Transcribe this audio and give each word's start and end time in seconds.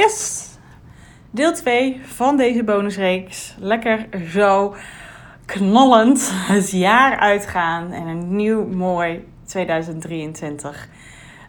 Yes! 0.00 0.48
Deel 1.30 1.52
2 1.52 2.00
van 2.02 2.36
deze 2.36 2.64
bonusreeks. 2.64 3.54
Lekker 3.58 4.06
zo 4.30 4.74
knallend 5.44 6.30
het 6.32 6.70
jaar 6.70 7.18
uitgaan 7.18 7.92
en 7.92 8.06
een 8.06 8.36
nieuw 8.36 8.66
mooi 8.66 9.24
2023 9.44 10.88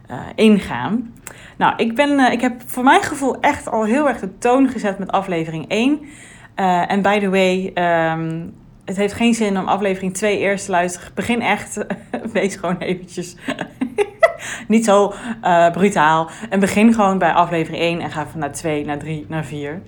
uh, 0.09 0.17
eh, 0.17 0.25
ingaan. 0.35 1.13
Nou, 1.57 1.73
ik, 1.77 1.95
ben, 1.95 2.09
uh, 2.09 2.31
ik 2.31 2.41
heb 2.41 2.61
voor 2.65 2.83
mijn 2.83 3.01
gevoel 3.01 3.39
echt 3.39 3.69
al 3.69 3.83
heel 3.83 4.07
erg 4.07 4.19
de 4.19 4.37
toon 4.37 4.69
gezet 4.69 4.99
met 4.99 5.11
aflevering 5.11 5.67
1. 5.67 5.99
Uh, 6.55 6.91
en 6.91 7.01
by 7.01 7.19
the 7.19 7.29
way, 7.29 7.71
um, 8.11 8.53
het 8.85 8.97
heeft 8.97 9.13
geen 9.13 9.33
zin 9.33 9.57
om 9.57 9.67
aflevering 9.67 10.13
2 10.13 10.37
eerst 10.37 10.65
te 10.65 10.71
luisteren. 10.71 11.11
Begin 11.13 11.41
echt, 11.41 11.85
wees 12.33 12.55
gewoon 12.55 12.77
eventjes 12.77 13.35
niet 14.67 14.85
zo 14.85 15.13
uh, 15.43 15.71
brutaal. 15.71 16.29
En 16.49 16.59
begin 16.59 16.93
gewoon 16.93 17.17
bij 17.17 17.33
aflevering 17.33 17.81
1 17.81 17.99
en 18.01 18.11
ga 18.11 18.27
van 18.27 18.39
naar 18.39 18.51
2, 18.51 18.85
naar 18.85 18.97
3, 18.97 19.25
naar 19.29 19.45
4. 19.45 19.81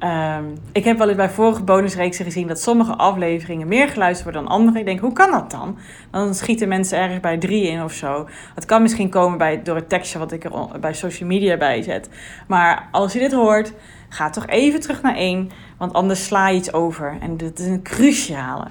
Um, 0.00 0.56
ik 0.72 0.84
heb 0.84 0.98
wel 0.98 1.08
eens 1.08 1.16
bij 1.16 1.30
vorige 1.30 1.62
bonusreeksen 1.62 2.24
gezien 2.24 2.46
dat 2.46 2.60
sommige 2.60 2.96
afleveringen 2.96 3.68
meer 3.68 3.88
geluisterd 3.88 4.24
worden 4.24 4.42
dan 4.42 4.58
andere. 4.58 4.78
Ik 4.78 4.84
denk, 4.84 5.00
hoe 5.00 5.12
kan 5.12 5.30
dat 5.30 5.50
dan? 5.50 5.78
Dan 6.10 6.34
schieten 6.34 6.68
mensen 6.68 6.98
ergens 6.98 7.20
bij 7.20 7.38
drie 7.38 7.68
in 7.68 7.82
of 7.82 7.92
zo. 7.92 8.28
Het 8.54 8.64
kan 8.64 8.82
misschien 8.82 9.08
komen 9.08 9.38
bij, 9.38 9.62
door 9.62 9.76
het 9.76 9.88
tekstje 9.88 10.18
wat 10.18 10.32
ik 10.32 10.44
er 10.44 10.80
bij 10.80 10.94
social 10.94 11.28
media 11.28 11.56
bij 11.56 11.82
zet. 11.82 12.08
Maar 12.46 12.88
als 12.90 13.12
je 13.12 13.18
dit 13.18 13.32
hoort, 13.32 13.72
ga 14.08 14.30
toch 14.30 14.46
even 14.46 14.80
terug 14.80 15.02
naar 15.02 15.16
één. 15.16 15.50
Want 15.78 15.92
anders 15.92 16.24
sla 16.24 16.48
je 16.48 16.56
iets 16.56 16.72
over. 16.72 17.16
En 17.20 17.36
dit 17.36 17.58
is 17.58 17.66
een 17.66 17.82
cruciale. 17.82 18.66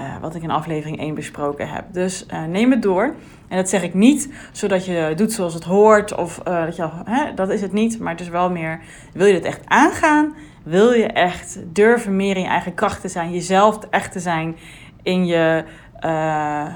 Uh, 0.00 0.20
wat 0.20 0.34
ik 0.34 0.42
in 0.42 0.50
aflevering 0.50 0.98
1 0.98 1.14
besproken 1.14 1.68
heb. 1.68 1.84
Dus 1.92 2.26
uh, 2.32 2.44
neem 2.44 2.70
het 2.70 2.82
door. 2.82 3.14
En 3.48 3.56
dat 3.56 3.68
zeg 3.68 3.82
ik 3.82 3.94
niet 3.94 4.32
zodat 4.52 4.84
je 4.84 5.12
doet 5.16 5.32
zoals 5.32 5.54
het 5.54 5.64
hoort. 5.64 6.14
Of 6.14 6.40
uh, 6.48 6.64
dat 6.64 6.76
je, 6.76 6.88
hè, 7.04 7.34
dat 7.34 7.50
is 7.50 7.60
het 7.60 7.72
niet. 7.72 7.98
Maar 7.98 8.12
het 8.12 8.20
is 8.20 8.28
wel 8.28 8.50
meer, 8.50 8.80
wil 9.12 9.26
je 9.26 9.32
dit 9.32 9.44
echt 9.44 9.60
aangaan? 9.64 10.34
Wil 10.62 10.92
je 10.92 11.06
echt 11.06 11.58
durven 11.66 12.16
meer 12.16 12.36
in 12.36 12.42
je 12.42 12.48
eigen 12.48 12.74
kracht 12.74 13.00
te 13.00 13.08
zijn, 13.08 13.32
jezelf 13.32 13.78
echt 13.90 14.12
te 14.12 14.20
zijn 14.20 14.56
in 15.02 15.26
je 15.26 15.64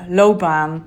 loopbaan? 0.09 0.85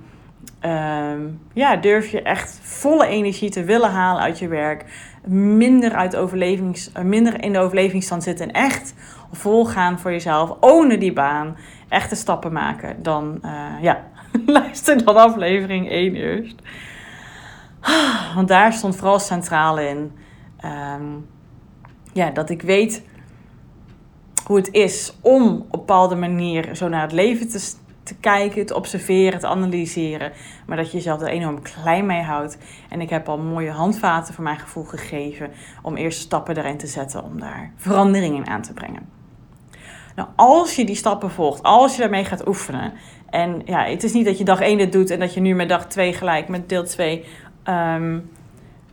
Uh, 0.66 1.12
ja, 1.54 1.76
durf 1.76 2.08
je 2.08 2.22
echt 2.22 2.60
volle 2.62 3.08
energie 3.08 3.50
te 3.50 3.64
willen 3.64 3.90
halen 3.90 4.22
uit 4.22 4.40
je 4.40 4.48
werk. 4.48 4.86
Minder, 5.26 5.92
uit 5.92 6.16
overlevings, 6.16 6.92
minder 7.04 7.44
in 7.44 7.54
de 7.54 7.60
overlevingsstand 7.60 8.24
zitten 8.24 8.48
en 8.48 8.54
echt 8.54 8.94
volgaan 9.32 10.00
voor 10.00 10.12
jezelf. 10.12 10.56
Ownen 10.60 11.00
die 11.00 11.14
baan. 11.14 11.58
Echte 11.90 12.16
stappen 12.16 12.52
maken. 12.54 13.04
Dan, 13.04 13.40
uh, 13.46 13.82
ja, 13.82 14.04
luister 14.46 15.06
dan 15.06 15.16
aflevering 15.16 15.90
1 15.90 16.16
eerst. 16.16 16.56
Want 18.36 18.48
daar 18.48 18.74
stond 18.74 18.96
vooral 18.96 19.20
centraal 19.20 19.80
in. 19.80 20.12
Um, 20.66 21.28
ja, 22.14 22.32
dat 22.32 22.50
ik 22.50 22.62
weet 22.62 23.04
hoe 24.46 24.58
het 24.58 24.72
is 24.72 25.18
om 25.22 25.44
op 25.44 25.62
een 25.62 25.70
bepaalde 25.72 26.16
manier 26.16 26.76
zo 26.76 26.88
naar 26.88 27.02
het 27.02 27.12
leven 27.12 27.50
te, 27.50 27.74
te 28.04 28.16
kijken, 28.16 28.66
te 28.66 28.76
observeren, 28.76 29.40
te 29.40 29.48
analyseren. 29.48 30.32
Maar 30.66 30.78
dat 30.78 30.92
je 30.92 30.98
jezelf 30.98 31.22
er 31.22 31.28
enorm 31.28 31.62
klein 31.62 32.06
mee 32.06 32.22
houdt. 32.22 32.58
En 32.90 33.02
ik 33.02 33.10
heb 33.10 33.30
al 33.30 33.38
mooie 33.38 33.72
handvaten 33.72 34.34
voor 34.34 34.44
mijn 34.44 34.60
gevoel 34.60 34.84
gegeven 34.84 35.52
om 35.82 35.96
eerst 35.96 36.20
stappen 36.20 36.58
erin 36.58 36.78
te 36.78 36.88
zetten 36.88 37.24
om 37.24 37.40
daar 37.40 37.72
veranderingen 37.76 38.48
aan 38.48 38.62
te 38.62 38.74
brengen. 38.74 39.17
Nou, 40.18 40.30
als 40.36 40.76
je 40.76 40.86
die 40.86 40.96
stappen 40.96 41.32
volgt, 41.32 41.64
als 41.64 41.96
je 41.96 42.02
daarmee 42.02 42.26
gaat 42.26 42.48
oefenen. 42.48 42.94
En 43.30 43.62
ja, 43.66 43.84
het 43.84 44.04
is 44.04 44.14
niet 44.14 44.26
dat 44.26 44.38
je 44.38 44.44
dag 44.44 44.60
1 44.60 44.78
dit 44.78 44.92
doet 44.92 45.10
en 45.10 45.20
dat 45.20 45.34
je 45.34 45.40
nu 45.40 45.56
met 45.56 45.70
dag 45.70 45.86
2 45.86 46.14
gelijk 46.14 46.48
met 46.48 46.70
deel 46.70 46.84
2 46.84 47.26
um, 47.66 48.30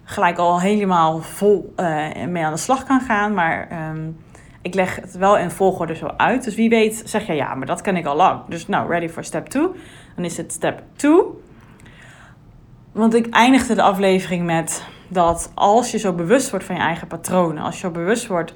gelijk 0.05 0.39
al 0.39 0.61
helemaal 0.61 1.21
vol 1.21 1.75
uh, 1.77 2.27
mee 2.27 2.45
aan 2.45 2.53
de 2.53 2.59
slag 2.59 2.85
kan 2.85 3.01
gaan. 3.01 3.35
Maar 3.35 3.69
um, 3.91 4.17
ik 4.63 4.75
leg 4.75 4.97
het 4.97 5.17
wel 5.17 5.39
in 5.39 5.51
volgorde 5.51 5.95
zo 5.95 6.07
uit. 6.17 6.45
Dus 6.45 6.55
wie 6.55 6.69
weet 6.69 7.03
zeg 7.05 7.27
je 7.27 7.33
ja, 7.33 7.55
maar 7.55 7.67
dat 7.67 7.81
ken 7.81 7.97
ik 7.97 8.07
al 8.07 8.17
lang. 8.17 8.41
Dus 8.49 8.69
nou, 8.69 8.89
ready 8.89 9.09
for 9.09 9.25
step 9.25 9.47
2. 9.47 9.69
Dan 10.17 10.25
is 10.25 10.37
het 10.37 10.53
step 10.53 10.83
2. 10.97 11.21
Want 12.93 13.15
ik 13.15 13.29
eindigde 13.29 13.75
de 13.75 13.83
aflevering 13.83 14.45
met 14.45 14.85
dat 15.09 15.53
als 15.55 15.91
je 15.91 15.99
zo 15.99 16.13
bewust 16.13 16.51
wordt 16.51 16.65
van 16.65 16.75
je 16.75 16.81
eigen 16.81 17.07
patronen, 17.07 17.63
als 17.63 17.75
je 17.75 17.81
zo 17.81 17.91
bewust 17.91 18.27
wordt 18.27 18.55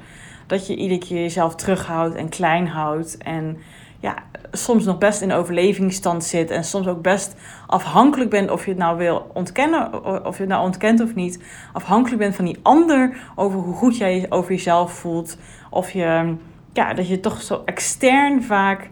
dat 0.49 0.67
je 0.67 0.77
iedere 0.77 1.01
keer 1.01 1.21
jezelf 1.21 1.55
terughoudt 1.55 2.15
en 2.15 2.29
klein 2.29 2.69
houdt 2.69 3.17
en 3.17 3.59
ja, 4.01 4.15
soms 4.53 4.85
nog 4.85 4.99
best 4.99 5.21
in 5.21 5.33
overlevingsstand 5.33 6.25
zit. 6.25 6.51
En 6.51 6.65
soms 6.65 6.87
ook 6.87 7.03
best 7.03 7.37
afhankelijk 7.67 8.31
bent 8.31 8.51
of 8.51 8.65
je 8.65 8.71
het 8.71 8.81
nou 8.81 8.99
wil 8.99 9.31
ontkennen, 9.35 10.05
of 10.25 10.37
je 10.37 10.43
het 10.43 10.53
nou 10.53 10.65
ontkent 10.65 11.01
of 11.01 11.15
niet. 11.15 11.43
Afhankelijk 11.73 12.21
bent 12.21 12.37
van 12.37 12.45
die 12.45 12.59
ander 12.63 13.31
over 13.35 13.59
hoe 13.59 13.75
goed 13.75 13.97
jij 13.97 14.27
over 14.29 14.51
jezelf 14.51 14.93
voelt. 14.93 15.39
Of 15.71 15.91
je, 15.91 16.35
ja, 16.73 16.95
dat 16.95 17.09
je 17.09 17.21
toch 17.21 17.43
zo 17.43 17.63
extern 17.65 18.43
vaak 18.43 18.91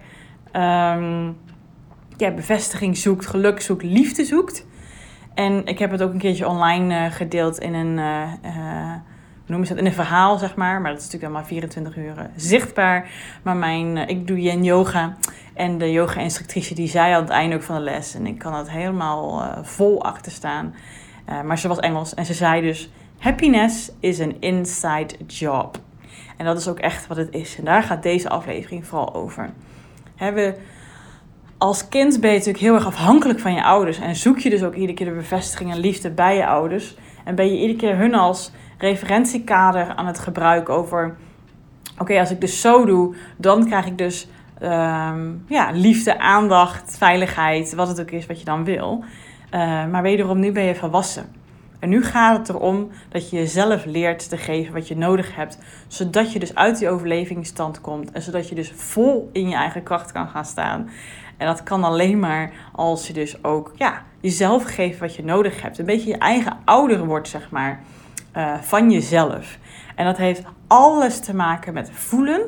um, 0.52 1.36
ja, 2.16 2.30
bevestiging 2.34 2.96
zoekt, 2.96 3.26
geluk 3.26 3.60
zoekt, 3.60 3.82
liefde 3.82 4.24
zoekt. 4.24 4.66
En 5.34 5.66
ik 5.66 5.78
heb 5.78 5.90
het 5.90 6.02
ook 6.02 6.12
een 6.12 6.18
keertje 6.18 6.48
online 6.48 6.94
uh, 6.94 7.12
gedeeld 7.12 7.58
in 7.58 7.74
een. 7.74 7.98
Uh, 7.98 8.32
uh, 8.44 8.94
noemen 9.46 9.66
ze 9.66 9.74
dat 9.74 9.82
in 9.82 9.88
een 9.88 9.96
verhaal, 9.96 10.38
zeg 10.38 10.54
maar. 10.54 10.80
Maar 10.80 10.90
dat 10.90 11.00
is 11.00 11.04
natuurlijk 11.04 11.32
allemaal 11.32 11.48
24 11.48 11.96
uur 11.96 12.30
zichtbaar. 12.36 13.08
Maar 13.42 13.56
mijn, 13.56 13.96
ik 13.96 14.26
doe 14.26 14.40
yen 14.40 14.64
yoga. 14.64 15.16
En 15.54 15.78
de 15.78 15.92
yoga-instructrice 15.92 16.74
die 16.74 16.88
zei 16.88 17.12
aan 17.12 17.22
het 17.22 17.30
einde 17.30 17.56
ook 17.56 17.62
van 17.62 17.76
de 17.76 17.82
les. 17.82 18.14
En 18.14 18.26
ik 18.26 18.38
kan 18.38 18.54
het 18.54 18.70
helemaal 18.70 19.42
uh, 19.42 19.58
vol 19.62 20.04
achter 20.04 20.32
staan. 20.32 20.74
Maar 21.44 21.58
ze 21.58 21.68
was 21.68 21.78
Engels. 21.78 22.14
En 22.14 22.26
ze 22.26 22.34
zei 22.34 22.60
dus: 22.60 22.90
Happiness 23.18 23.90
is 24.00 24.20
an 24.20 24.36
inside 24.40 25.14
job. 25.26 25.78
En 26.36 26.44
dat 26.44 26.58
is 26.58 26.68
ook 26.68 26.78
echt 26.78 27.06
wat 27.06 27.16
het 27.16 27.34
is. 27.34 27.58
En 27.58 27.64
daar 27.64 27.82
gaat 27.82 28.02
deze 28.02 28.28
aflevering 28.28 28.86
vooral 28.86 29.14
over. 29.14 29.50
Hebben 30.16 30.54
als 31.58 31.88
kind 31.88 32.20
ben 32.20 32.30
je 32.30 32.36
natuurlijk 32.36 32.64
heel 32.64 32.74
erg 32.74 32.86
afhankelijk 32.86 33.40
van 33.40 33.54
je 33.54 33.62
ouders. 33.62 33.98
En 33.98 34.16
zoek 34.16 34.38
je 34.38 34.50
dus 34.50 34.62
ook 34.62 34.74
iedere 34.74 34.94
keer 34.94 35.06
de 35.06 35.12
bevestiging 35.12 35.72
en 35.72 35.78
liefde 35.78 36.10
bij 36.10 36.36
je 36.36 36.46
ouders. 36.46 36.96
En 37.26 37.34
ben 37.34 37.46
je 37.46 37.60
iedere 37.60 37.78
keer 37.78 37.96
hun 37.96 38.14
als 38.14 38.50
referentiekader 38.78 39.94
aan 39.94 40.06
het 40.06 40.18
gebruiken 40.18 40.74
over... 40.74 41.16
Oké, 41.98 42.18
als 42.18 42.30
ik 42.30 42.40
dus 42.40 42.60
zo 42.60 42.84
doe, 42.84 43.14
dan 43.36 43.66
krijg 43.66 43.86
ik 43.86 43.98
dus 43.98 44.28
um, 44.62 45.44
ja, 45.48 45.70
liefde, 45.72 46.18
aandacht, 46.18 46.96
veiligheid, 46.98 47.74
wat 47.74 47.88
het 47.88 48.00
ook 48.00 48.10
is 48.10 48.26
wat 48.26 48.38
je 48.38 48.44
dan 48.44 48.64
wil. 48.64 49.04
Uh, 49.54 49.86
maar 49.86 50.02
wederom, 50.02 50.40
nu 50.40 50.52
ben 50.52 50.64
je 50.64 50.74
volwassen. 50.74 51.26
En 51.78 51.88
nu 51.88 52.04
gaat 52.04 52.38
het 52.38 52.48
erom 52.48 52.90
dat 53.08 53.30
je 53.30 53.36
jezelf 53.36 53.84
leert 53.84 54.28
te 54.28 54.36
geven 54.36 54.74
wat 54.74 54.88
je 54.88 54.96
nodig 54.96 55.36
hebt. 55.36 55.58
Zodat 55.86 56.32
je 56.32 56.38
dus 56.38 56.54
uit 56.54 56.78
die 56.78 56.88
overlevingsstand 56.88 57.80
komt. 57.80 58.10
En 58.10 58.22
zodat 58.22 58.48
je 58.48 58.54
dus 58.54 58.72
vol 58.74 59.30
in 59.32 59.48
je 59.48 59.54
eigen 59.54 59.82
kracht 59.82 60.12
kan 60.12 60.28
gaan 60.28 60.44
staan. 60.44 60.90
En 61.36 61.46
dat 61.46 61.62
kan 61.62 61.84
alleen 61.84 62.18
maar 62.18 62.52
als 62.72 63.06
je 63.06 63.12
dus 63.12 63.44
ook 63.44 63.72
ja, 63.74 64.02
jezelf 64.20 64.64
geeft 64.64 64.98
wat 64.98 65.14
je 65.14 65.24
nodig 65.24 65.62
hebt. 65.62 65.78
Een 65.78 65.84
beetje 65.84 66.10
je 66.10 66.18
eigen 66.18 66.58
ouder 66.64 67.04
wordt, 67.04 67.28
zeg 67.28 67.50
maar, 67.50 67.80
uh, 68.36 68.54
van 68.60 68.90
jezelf. 68.90 69.58
En 69.94 70.04
dat 70.04 70.16
heeft 70.16 70.42
alles 70.66 71.20
te 71.20 71.34
maken 71.34 71.74
met 71.74 71.90
voelen 71.92 72.40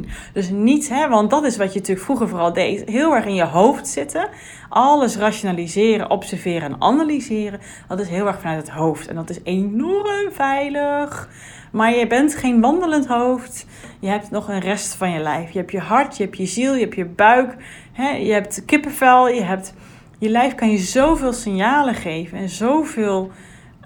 Dus 0.34 0.50
niet, 0.50 0.88
hè, 0.88 1.08
want 1.08 1.30
dat 1.30 1.44
is 1.44 1.56
wat 1.56 1.72
je 1.72 1.78
natuurlijk 1.78 2.06
vroeger 2.06 2.28
vooral 2.28 2.52
deed. 2.52 2.88
Heel 2.88 3.14
erg 3.14 3.24
in 3.24 3.34
je 3.34 3.44
hoofd 3.44 3.88
zitten. 3.88 4.28
Alles 4.68 5.16
rationaliseren, 5.16 6.10
observeren 6.10 6.62
en 6.62 6.80
analyseren. 6.80 7.60
Dat 7.88 8.00
is 8.00 8.08
heel 8.08 8.26
erg 8.26 8.40
vanuit 8.40 8.58
het 8.58 8.70
hoofd. 8.70 9.08
En 9.08 9.14
dat 9.14 9.30
is 9.30 9.40
enorm 9.42 10.32
veilig. 10.32 11.28
Maar 11.72 11.94
je 11.94 12.06
bent 12.06 12.34
geen 12.34 12.60
wandelend 12.60 13.06
hoofd. 13.06 13.66
Je 14.00 14.08
hebt 14.08 14.30
nog 14.30 14.48
een 14.48 14.60
rest 14.60 14.94
van 14.94 15.10
je 15.10 15.20
lijf. 15.20 15.50
Je 15.50 15.58
hebt 15.58 15.72
je 15.72 15.80
hart, 15.80 16.16
je 16.16 16.24
hebt 16.24 16.36
je 16.36 16.46
ziel, 16.46 16.74
je 16.74 16.80
hebt 16.80 16.94
je 16.94 17.04
buik. 17.04 17.56
Hè, 17.92 18.08
je 18.10 18.32
hebt 18.32 18.64
kippenvel. 18.64 19.28
Je, 19.28 19.42
hebt, 19.42 19.74
je 20.18 20.28
lijf 20.28 20.54
kan 20.54 20.70
je 20.70 20.78
zoveel 20.78 21.32
signalen 21.32 21.94
geven. 21.94 22.38
En 22.38 22.48
zoveel 22.48 23.30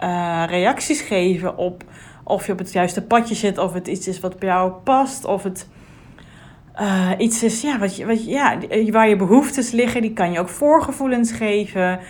uh, 0.03 0.45
reacties 0.47 1.01
geven 1.01 1.57
op 1.57 1.85
of 2.25 2.47
je 2.47 2.53
op 2.53 2.59
het 2.59 2.73
juiste 2.73 3.03
padje 3.03 3.35
zit. 3.35 3.59
Of 3.59 3.73
het 3.73 3.89
iets 3.89 4.09
is 4.09 4.21
wat 4.21 4.39
bij 4.39 4.49
jou 4.49 4.73
past. 4.73 5.25
Of 5.25 5.43
het 5.43 5.69
uh, 6.81 7.11
iets 7.19 7.43
is 7.43 7.61
ja, 7.61 7.79
wat 7.79 7.97
wat 7.97 8.25
ja, 8.25 8.59
waar 8.91 9.09
je 9.09 9.17
behoeftes 9.17 9.71
liggen, 9.71 10.03
die 10.03 10.13
kan 10.13 10.33
je 10.33 10.39
ook 10.39 10.49
voorgevoelens 10.49 11.33
geven. 11.33 12.01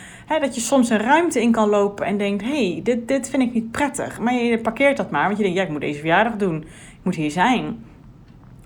dat 0.40 0.54
je 0.54 0.60
soms 0.60 0.90
een 0.90 0.98
ruimte 0.98 1.40
in 1.40 1.52
kan 1.52 1.68
lopen 1.68 2.06
en 2.06 2.18
denkt: 2.18 2.44
hey, 2.44 2.80
dit, 2.82 3.08
dit 3.08 3.30
vind 3.30 3.42
ik 3.42 3.52
niet 3.52 3.70
prettig. 3.70 4.18
Maar 4.18 4.34
je 4.34 4.58
parkeert 4.58 4.96
dat 4.96 5.10
maar, 5.10 5.24
want 5.24 5.36
je 5.36 5.42
denkt: 5.42 5.58
ja, 5.58 5.64
ik 5.64 5.70
moet 5.70 5.80
deze 5.80 5.98
verjaardag 5.98 6.36
doen. 6.36 6.56
Ik 6.90 7.02
moet 7.02 7.14
hier 7.14 7.30
zijn. 7.30 7.84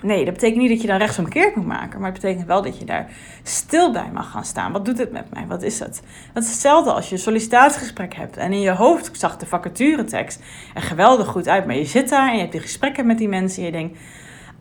Nee, 0.02 0.25
dat 0.25 0.35
betekent 0.35 0.61
niet 0.61 0.70
dat 0.70 0.81
je 0.81 0.87
dan 0.87 0.99
rechtsomkeerd 0.99 1.56
moet 1.56 1.67
maken. 1.67 2.00
Maar 2.00 2.12
het 2.12 2.20
betekent 2.20 2.47
wel 2.47 2.62
dat 2.62 2.79
je 2.79 2.85
daar 2.85 3.11
stil 3.43 3.93
bij 3.93 4.11
mag 4.12 4.31
gaan 4.31 4.44
staan. 4.44 4.73
Wat 4.73 4.85
doet 4.85 4.99
het 4.99 5.12
met 5.12 5.35
mij? 5.35 5.47
Wat 5.47 5.62
is 5.62 5.79
het? 5.79 6.02
Dat 6.32 6.43
is 6.43 6.50
hetzelfde 6.50 6.93
als 6.93 7.08
je 7.08 7.14
een 7.14 7.20
sollicitatiegesprek 7.20 8.14
hebt. 8.14 8.37
En 8.37 8.52
in 8.52 8.61
je 8.61 8.70
hoofd 8.70 9.19
zag 9.19 9.37
de 9.37 9.47
vacaturetekst 9.47 10.43
er 10.75 10.82
geweldig 10.82 11.26
goed 11.26 11.49
uit. 11.49 11.67
Maar 11.67 11.76
je 11.76 11.85
zit 11.85 12.08
daar 12.08 12.29
en 12.29 12.35
je 12.35 12.41
hebt 12.41 12.52
die 12.52 12.61
gesprekken 12.61 13.06
met 13.06 13.19
die 13.19 13.29
mensen. 13.29 13.61
En 13.61 13.67
je 13.67 13.73
denkt, 13.73 13.99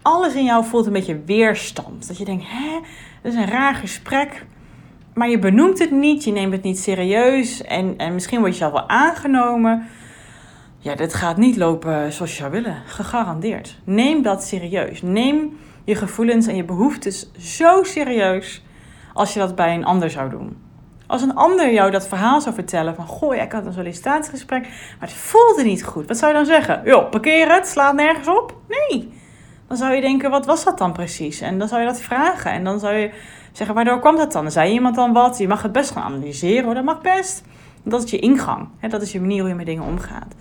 alles 0.02 0.36
in 0.36 0.46
jou 0.46 0.66
voelt 0.66 0.86
een 0.86 0.94
beetje 0.94 1.22
weerstand. 1.26 2.08
Dat 2.08 2.18
je 2.18 2.26
denkt, 2.26 2.44
hè, 2.48 2.80
dat 3.22 3.32
is 3.34 3.38
een 3.38 3.48
raar 3.48 3.76
gesprek. 3.76 4.46
Maar 5.14 5.30
je 5.30 5.40
benoemt 5.40 5.80
het 5.80 5.92
niet, 5.92 6.24
je 6.24 6.32
neemt 6.32 6.52
het 6.52 6.64
niet 6.64 6.80
serieus. 6.80 7.64
En, 7.64 7.98
en 7.98 8.14
misschien 8.14 8.40
word 8.40 8.52
je 8.52 8.58
zelf 8.58 8.72
wel 8.72 8.90
aangenomen. 8.90 9.88
ja, 10.78 10.96
dit 10.96 11.14
gaat 11.14 11.38
niet 11.38 11.58
lopen 11.58 12.14
zoals 12.14 12.32
je 12.32 12.38
zou 12.38 12.52
willen. 12.52 12.82
Gegarandeerd. 12.86 13.80
Neem 13.84 14.22
dat 14.22 14.44
serieus. 14.44 15.02
Neem 15.02 15.58
je 15.84 15.96
gevoelens 15.96 16.48
en 16.48 16.56
je 16.56 16.64
behoeftes 16.64 17.32
zo 17.38 17.84
serieus 17.84 18.64
als 19.14 19.34
je 19.34 19.40
dat 19.40 19.56
bij 19.56 19.74
een 19.74 19.86
ander 19.86 20.10
zou 20.10 20.30
doen. 20.30 20.58
Als 21.08 21.22
een 21.22 21.36
ander 21.36 21.74
jou 21.74 21.92
dat 21.92 22.08
verhaal 22.08 22.42
zou 22.42 22.56
vertellen 22.56 22.96
van... 22.96 23.06
Goh, 23.06 23.36
ik 23.36 23.52
had 23.52 23.66
een 23.66 23.74
sollicitatiegesprek, 23.74 24.62
maar 24.62 25.10
het 25.10 25.14
voelde 25.14 25.64
niet 25.64 25.84
goed. 25.84 26.08
Wat 26.08 26.18
zou 26.18 26.32
je 26.32 26.38
dan 26.38 26.46
zeggen? 26.46 26.82
Joh, 26.86 27.10
parkeer 27.10 27.54
het, 27.54 27.68
slaat 27.68 27.94
nergens 27.94 28.28
op? 28.28 28.56
Nee. 28.68 29.19
Dan 29.70 29.78
zou 29.78 29.94
je 29.94 30.02
denken, 30.02 30.30
wat 30.30 30.46
was 30.46 30.64
dat 30.64 30.78
dan 30.78 30.94
precies? 30.94 31.42
En 31.42 31.60
dan 31.60 31.68
zou 31.68 31.82
je 31.82 31.88
dat 31.88 32.02
vragen. 32.02 32.52
En 32.52 32.64
dan 32.64 32.80
zou 32.80 32.94
je 32.94 33.12
zeggen, 33.52 33.76
waardoor 33.76 34.00
kwam 34.00 34.16
dat 34.16 34.32
dan? 34.32 34.52
Zei 34.52 34.74
iemand 34.74 34.96
dan 34.96 35.14
wat? 35.14 35.38
Je 35.38 35.48
mag 35.48 35.62
het 35.62 35.72
best 35.72 35.92
gaan 35.92 36.04
analyseren 36.04 36.64
hoor, 36.64 36.74
dat 36.74 36.84
mag 36.84 37.02
best. 37.02 37.44
Dat 37.84 38.04
is 38.04 38.12
je 38.12 38.20
ingang. 38.20 38.68
Dat 38.90 39.02
is 39.02 39.12
je 39.12 39.20
manier 39.20 39.40
hoe 39.40 39.50
je 39.50 39.56
met 39.56 39.66
dingen 39.66 39.84
omgaat. 39.84 40.36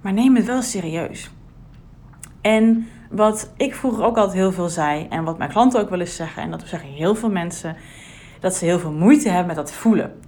Maar 0.00 0.12
neem 0.12 0.36
het 0.36 0.46
wel 0.46 0.62
serieus. 0.62 1.30
En 2.40 2.88
wat 3.10 3.52
ik 3.56 3.74
vroeger 3.74 4.04
ook 4.04 4.16
altijd 4.16 4.36
heel 4.36 4.52
veel 4.52 4.68
zei, 4.68 5.06
en 5.10 5.24
wat 5.24 5.38
mijn 5.38 5.50
klanten 5.50 5.80
ook 5.80 5.90
wel 5.90 6.00
eens 6.00 6.16
zeggen, 6.16 6.42
en 6.42 6.50
dat 6.50 6.62
zeggen 6.66 6.88
heel 6.88 7.14
veel 7.14 7.30
mensen, 7.30 7.76
dat 8.40 8.54
ze 8.54 8.64
heel 8.64 8.78
veel 8.78 8.92
moeite 8.92 9.28
hebben 9.28 9.46
met 9.46 9.56
dat 9.56 9.72
voelen. 9.72 10.20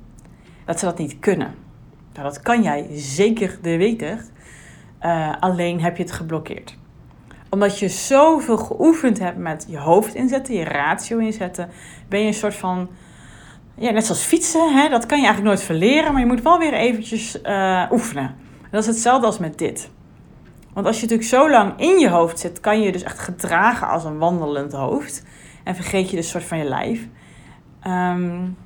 Dat 0.65 0.79
ze 0.79 0.85
dat 0.85 0.99
niet 0.99 1.19
kunnen. 1.19 1.55
Nou, 2.13 2.25
dat 2.25 2.41
kan 2.41 2.63
jij 2.63 2.87
zeker 2.93 3.59
de 3.63 3.77
weten. 3.77 4.21
Uh, 5.03 5.35
alleen 5.41 5.81
heb 5.81 5.97
je 5.97 6.03
het 6.03 6.13
geblokkeerd. 6.13 6.77
Omdat 7.55 7.79
je 7.79 7.89
zoveel 7.89 8.57
geoefend 8.57 9.19
hebt 9.19 9.39
met 9.39 9.67
je 9.69 9.79
hoofd 9.79 10.15
inzetten, 10.15 10.55
je 10.55 10.65
ratio 10.65 11.19
inzetten, 11.19 11.69
ben 12.09 12.21
je 12.21 12.27
een 12.27 12.35
soort 12.35 12.55
van. 12.55 12.89
Ja, 13.75 13.91
net 13.91 14.05
zoals 14.05 14.23
fietsen, 14.23 14.75
hè? 14.75 14.89
dat 14.89 15.07
kan 15.07 15.19
je 15.19 15.25
eigenlijk 15.25 15.55
nooit 15.55 15.67
verleren, 15.67 16.13
maar 16.13 16.21
je 16.21 16.27
moet 16.27 16.43
wel 16.43 16.59
weer 16.59 16.73
eventjes 16.73 17.39
uh, 17.43 17.87
oefenen. 17.91 18.35
Dat 18.71 18.81
is 18.81 18.87
hetzelfde 18.87 19.27
als 19.27 19.39
met 19.39 19.59
dit. 19.59 19.91
Want 20.73 20.87
als 20.87 20.97
je 20.97 21.03
natuurlijk 21.03 21.29
zo 21.29 21.51
lang 21.51 21.73
in 21.77 21.99
je 21.99 22.09
hoofd 22.09 22.39
zit, 22.39 22.61
kan 22.61 22.79
je 22.79 22.87
je 22.87 22.93
dus 22.93 23.03
echt 23.03 23.19
gedragen 23.19 23.89
als 23.89 24.05
een 24.05 24.19
wandelend 24.19 24.73
hoofd. 24.73 25.25
En 25.65 25.75
vergeet 25.75 26.11
je 26.11 26.17
dus 26.17 26.31
soort 26.31 26.45
van 26.45 26.59
je 26.59 26.65
lijf. 26.65 27.09
Um, 27.87 28.57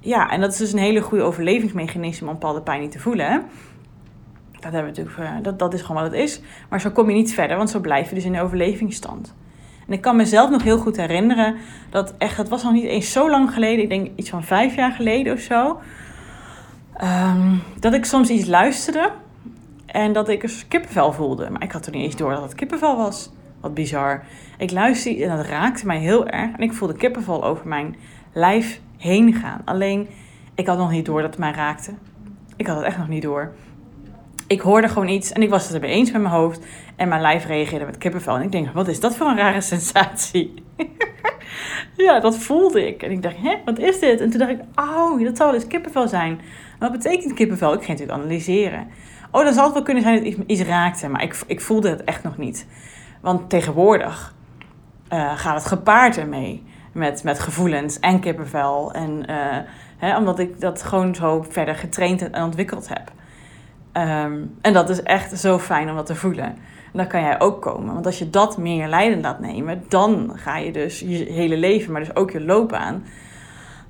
ja, 0.00 0.30
en 0.30 0.40
dat 0.40 0.52
is 0.52 0.58
dus 0.58 0.72
een 0.72 0.78
hele 0.78 1.00
goede 1.00 1.24
overlevingsmechanisme 1.24 2.26
om 2.26 2.32
bepaalde 2.32 2.62
pijn 2.62 2.80
niet 2.80 2.90
te 2.90 3.00
voelen. 3.00 3.26
Hè? 3.26 3.38
Dat, 4.64 4.72
hebben 4.72 4.94
we 4.94 5.00
natuurlijk, 5.00 5.30
eh, 5.30 5.42
dat, 5.42 5.58
dat 5.58 5.74
is 5.74 5.82
gewoon 5.82 6.02
wat 6.02 6.12
het 6.12 6.20
is. 6.20 6.40
Maar 6.68 6.80
zo 6.80 6.90
kom 6.90 7.08
je 7.08 7.14
niet 7.14 7.34
verder, 7.34 7.56
want 7.56 7.70
zo 7.70 7.80
blijf 7.80 8.08
je 8.08 8.14
dus 8.14 8.24
in 8.24 8.32
de 8.32 8.40
overlevingsstand. 8.40 9.34
En 9.86 9.92
ik 9.92 10.00
kan 10.00 10.16
mezelf 10.16 10.50
nog 10.50 10.62
heel 10.62 10.78
goed 10.78 10.96
herinneren 10.96 11.56
dat 11.90 12.14
echt, 12.18 12.36
dat 12.36 12.48
was 12.48 12.62
nog 12.62 12.72
niet 12.72 12.84
eens 12.84 13.12
zo 13.12 13.30
lang 13.30 13.52
geleden, 13.52 13.82
ik 13.82 13.88
denk 13.88 14.10
iets 14.16 14.30
van 14.30 14.44
vijf 14.44 14.74
jaar 14.74 14.92
geleden 14.92 15.32
of 15.32 15.40
zo. 15.40 15.80
Um, 17.02 17.62
dat 17.80 17.94
ik 17.94 18.04
soms 18.04 18.30
iets 18.30 18.46
luisterde 18.46 19.10
en 19.86 20.12
dat 20.12 20.28
ik 20.28 20.42
een 20.42 20.50
kippenvel 20.68 21.12
voelde. 21.12 21.50
Maar 21.50 21.62
ik 21.62 21.72
had 21.72 21.82
toen 21.82 21.92
niet 21.92 22.04
eens 22.04 22.16
door 22.16 22.30
dat 22.30 22.42
het 22.42 22.54
kippenvel 22.54 22.96
was. 22.96 23.30
Wat 23.60 23.74
bizar. 23.74 24.24
Ik 24.58 24.70
luisterde 24.70 25.24
en 25.24 25.36
dat 25.36 25.46
raakte 25.46 25.86
mij 25.86 25.98
heel 25.98 26.28
erg. 26.28 26.52
En 26.56 26.62
ik 26.62 26.72
voelde 26.72 26.94
kippenvel 26.94 27.44
over 27.44 27.68
mijn 27.68 27.96
lijf 28.32 28.80
heen 28.96 29.34
gaan. 29.34 29.62
Alleen, 29.64 30.08
ik 30.54 30.66
had 30.66 30.78
nog 30.78 30.90
niet 30.90 31.06
door 31.06 31.20
dat 31.20 31.30
het 31.30 31.38
mij 31.38 31.52
raakte. 31.52 31.92
Ik 32.56 32.66
had 32.66 32.76
het 32.76 32.84
echt 32.84 32.98
nog 32.98 33.08
niet 33.08 33.22
door. 33.22 33.52
Ik 34.54 34.60
hoorde 34.60 34.88
gewoon 34.88 35.08
iets 35.08 35.32
en 35.32 35.42
ik 35.42 35.50
was 35.50 35.64
het 35.64 35.74
erbij 35.74 35.90
eens 35.90 36.10
met 36.10 36.22
mijn 36.22 36.34
hoofd. 36.34 36.66
En 36.96 37.08
mijn 37.08 37.20
lijf 37.20 37.46
reageerde 37.46 37.84
met 37.84 37.98
kippenvel. 37.98 38.36
En 38.36 38.42
ik 38.42 38.52
denk, 38.52 38.72
wat 38.72 38.88
is 38.88 39.00
dat 39.00 39.16
voor 39.16 39.26
een 39.26 39.36
rare 39.36 39.60
sensatie? 39.74 40.54
ja, 41.96 42.20
dat 42.20 42.38
voelde 42.38 42.86
ik. 42.86 43.02
En 43.02 43.10
ik 43.10 43.22
dacht, 43.22 43.36
hè, 43.36 43.56
wat 43.64 43.78
is 43.78 43.98
dit? 43.98 44.20
En 44.20 44.30
toen 44.30 44.38
dacht 44.38 44.50
ik, 44.50 44.60
oh, 44.74 45.24
dat 45.24 45.38
wel 45.38 45.54
eens 45.54 45.66
kippenvel 45.66 46.08
zijn. 46.08 46.40
Wat 46.78 46.92
betekent 46.92 47.32
kippenvel? 47.32 47.72
Ik 47.72 47.84
ging 47.84 47.88
natuurlijk 47.88 48.18
analyseren. 48.18 48.86
Oh, 49.30 49.44
dan 49.44 49.52
zal 49.52 49.64
het 49.64 49.72
wel 49.72 49.82
kunnen 49.82 50.02
zijn 50.02 50.16
dat 50.16 50.24
iets, 50.24 50.38
iets 50.46 50.62
raakte. 50.62 51.08
Maar 51.08 51.22
ik, 51.22 51.42
ik 51.46 51.60
voelde 51.60 51.88
het 51.88 52.04
echt 52.04 52.22
nog 52.22 52.36
niet. 52.36 52.66
Want 53.20 53.50
tegenwoordig 53.50 54.34
uh, 55.12 55.38
gaat 55.38 55.54
het 55.54 55.66
gepaard 55.66 56.18
ermee 56.18 56.62
met, 56.92 57.22
met 57.22 57.40
gevoelens 57.40 58.00
en 58.00 58.20
kippenvel. 58.20 58.92
En, 58.92 59.30
uh, 59.30 59.56
hè, 59.96 60.16
omdat 60.16 60.38
ik 60.38 60.60
dat 60.60 60.82
gewoon 60.82 61.14
zo 61.14 61.46
verder 61.48 61.74
getraind 61.74 62.30
en 62.30 62.42
ontwikkeld 62.42 62.88
heb. 62.88 63.12
Um, 63.96 64.56
en 64.60 64.72
dat 64.72 64.88
is 64.88 65.02
echt 65.02 65.38
zo 65.38 65.58
fijn 65.58 65.90
om 65.90 65.96
dat 65.96 66.06
te 66.06 66.14
voelen. 66.14 66.44
En 66.44 67.00
dan 67.00 67.06
kan 67.06 67.20
jij 67.20 67.40
ook 67.40 67.62
komen. 67.62 67.94
Want 67.94 68.06
als 68.06 68.18
je 68.18 68.30
dat 68.30 68.58
meer 68.58 68.88
leidend 68.88 69.22
laat 69.22 69.40
nemen, 69.40 69.84
dan 69.88 70.32
ga 70.34 70.56
je 70.56 70.72
dus 70.72 71.00
je 71.00 71.06
hele 71.06 71.56
leven, 71.56 71.92
maar 71.92 72.00
dus 72.00 72.16
ook 72.16 72.30
je 72.30 72.44
loopbaan, 72.44 73.04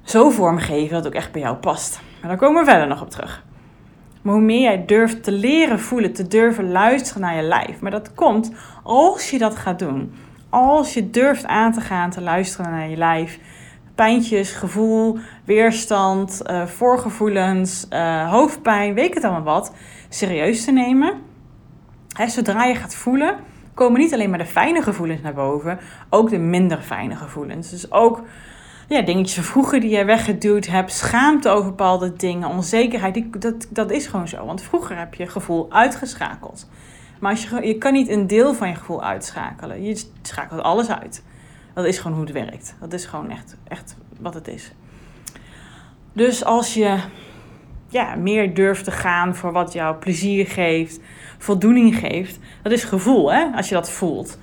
zo 0.02 0.30
vormgeven 0.30 0.94
dat 0.94 1.04
het 1.04 1.06
ook 1.06 1.20
echt 1.20 1.32
bij 1.32 1.40
jou 1.40 1.56
past. 1.56 2.00
Maar 2.20 2.28
daar 2.30 2.38
komen 2.38 2.64
we 2.64 2.70
verder 2.70 2.86
nog 2.88 3.02
op 3.02 3.10
terug. 3.10 3.44
Maar 4.22 4.34
hoe 4.34 4.42
meer 4.42 4.60
jij 4.60 4.84
durft 4.84 5.22
te 5.22 5.32
leren 5.32 5.80
voelen, 5.80 6.12
te 6.12 6.28
durven 6.28 6.70
luisteren 6.70 7.22
naar 7.22 7.36
je 7.36 7.42
lijf. 7.42 7.80
Maar 7.80 7.90
dat 7.90 8.14
komt 8.14 8.52
als 8.82 9.30
je 9.30 9.38
dat 9.38 9.56
gaat 9.56 9.78
doen. 9.78 10.14
Als 10.48 10.94
je 10.94 11.10
durft 11.10 11.46
aan 11.46 11.72
te 11.72 11.80
gaan 11.80 12.10
te 12.10 12.20
luisteren 12.20 12.70
naar 12.70 12.88
je 12.88 12.96
lijf. 12.96 13.38
Pijntjes, 13.94 14.52
gevoel, 14.52 15.18
weerstand, 15.44 16.42
uh, 16.46 16.66
voorgevoelens, 16.66 17.86
uh, 17.90 18.30
hoofdpijn, 18.30 18.94
weet 18.94 19.06
ik 19.06 19.14
het 19.14 19.24
allemaal 19.24 19.42
wat. 19.42 19.72
Serieus 20.14 20.64
te 20.64 20.72
nemen. 20.72 21.22
Zodra 22.26 22.64
je 22.64 22.74
gaat 22.74 22.94
voelen, 22.94 23.36
komen 23.74 24.00
niet 24.00 24.12
alleen 24.12 24.30
maar 24.30 24.38
de 24.38 24.46
fijne 24.46 24.82
gevoelens 24.82 25.20
naar 25.20 25.34
boven, 25.34 25.78
ook 26.10 26.30
de 26.30 26.38
minder 26.38 26.80
fijne 26.80 27.16
gevoelens. 27.16 27.70
Dus 27.70 27.92
ook 27.92 28.22
ja, 28.88 29.02
dingetjes 29.02 29.34
van 29.34 29.44
vroeger 29.44 29.80
die 29.80 29.90
je 29.90 30.04
weggeduwd 30.04 30.66
hebt, 30.66 30.92
schaamte 30.92 31.48
over 31.48 31.70
bepaalde 31.70 32.12
dingen, 32.12 32.48
onzekerheid, 32.48 33.42
dat, 33.42 33.66
dat 33.70 33.90
is 33.90 34.06
gewoon 34.06 34.28
zo. 34.28 34.46
Want 34.46 34.62
vroeger 34.62 34.98
heb 34.98 35.14
je 35.14 35.26
gevoel 35.26 35.72
uitgeschakeld. 35.72 36.68
Maar 37.20 37.30
als 37.30 37.42
je, 37.42 37.66
je 37.66 37.78
kan 37.78 37.92
niet 37.92 38.08
een 38.08 38.26
deel 38.26 38.54
van 38.54 38.68
je 38.68 38.74
gevoel 38.74 39.02
uitschakelen. 39.02 39.82
Je 39.82 40.04
schakelt 40.22 40.62
alles 40.62 40.88
uit. 40.88 41.24
Dat 41.72 41.84
is 41.84 41.98
gewoon 41.98 42.16
hoe 42.16 42.26
het 42.26 42.34
werkt. 42.34 42.76
Dat 42.80 42.92
is 42.92 43.04
gewoon 43.04 43.30
echt, 43.30 43.56
echt 43.68 43.96
wat 44.20 44.34
het 44.34 44.48
is. 44.48 44.72
Dus 46.12 46.44
als 46.44 46.74
je 46.74 46.98
ja, 47.94 48.14
meer 48.14 48.54
durft 48.54 48.84
te 48.84 48.90
gaan 48.90 49.36
voor 49.36 49.52
wat 49.52 49.72
jou 49.72 49.96
plezier 49.96 50.46
geeft, 50.46 51.00
voldoening 51.38 51.96
geeft, 51.96 52.38
dat 52.62 52.72
is 52.72 52.84
gevoel, 52.84 53.32
hè? 53.32 53.44
Als 53.54 53.68
je 53.68 53.74
dat 53.74 53.90
voelt, 53.90 54.38